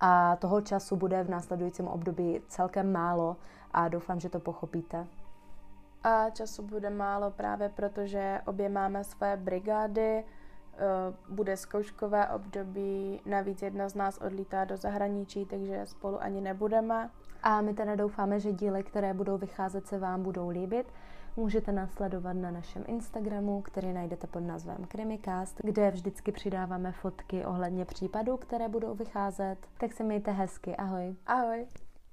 A 0.00 0.36
toho 0.36 0.60
času 0.60 0.96
bude 0.96 1.24
v 1.24 1.30
následujícím 1.30 1.88
období 1.88 2.40
celkem 2.48 2.92
málo 2.92 3.36
a 3.72 3.88
doufám, 3.88 4.20
že 4.20 4.28
to 4.28 4.40
pochopíte. 4.40 5.06
A 6.02 6.30
času 6.30 6.62
bude 6.62 6.90
málo 6.90 7.30
právě 7.30 7.68
proto, 7.68 8.06
že 8.06 8.40
obě 8.46 8.68
máme 8.68 9.04
své 9.04 9.36
brigády, 9.36 10.24
eh, 10.24 10.24
bude 11.28 11.56
zkouškové 11.56 12.28
období, 12.28 13.20
navíc 13.26 13.62
jedna 13.62 13.88
z 13.88 13.94
nás 13.94 14.18
odlítá 14.18 14.64
do 14.64 14.76
zahraničí, 14.76 15.44
takže 15.46 15.86
spolu 15.86 16.22
ani 16.22 16.40
nebudeme. 16.40 17.10
A 17.42 17.60
my 17.60 17.74
teda 17.74 17.94
doufáme, 17.94 18.40
že 18.40 18.52
díly, 18.52 18.82
které 18.82 19.14
budou 19.14 19.38
vycházet, 19.38 19.86
se 19.86 19.98
vám 19.98 20.22
budou 20.22 20.48
líbit. 20.48 20.86
Můžete 21.36 21.72
nás 21.72 21.90
sledovat 21.90 22.32
na 22.32 22.50
našem 22.50 22.84
Instagramu, 22.86 23.62
který 23.62 23.92
najdete 23.92 24.26
pod 24.26 24.40
názvem 24.40 24.84
Krimikast, 24.88 25.60
kde 25.64 25.90
vždycky 25.90 26.32
přidáváme 26.32 26.92
fotky 26.92 27.44
ohledně 27.44 27.84
případů, 27.84 28.36
které 28.36 28.68
budou 28.68 28.94
vycházet. 28.94 29.56
Tak 29.78 29.92
se 29.92 30.04
mějte 30.04 30.30
hezky. 30.30 30.76
Ahoj. 30.76 31.16
Ahoj. 31.26 31.66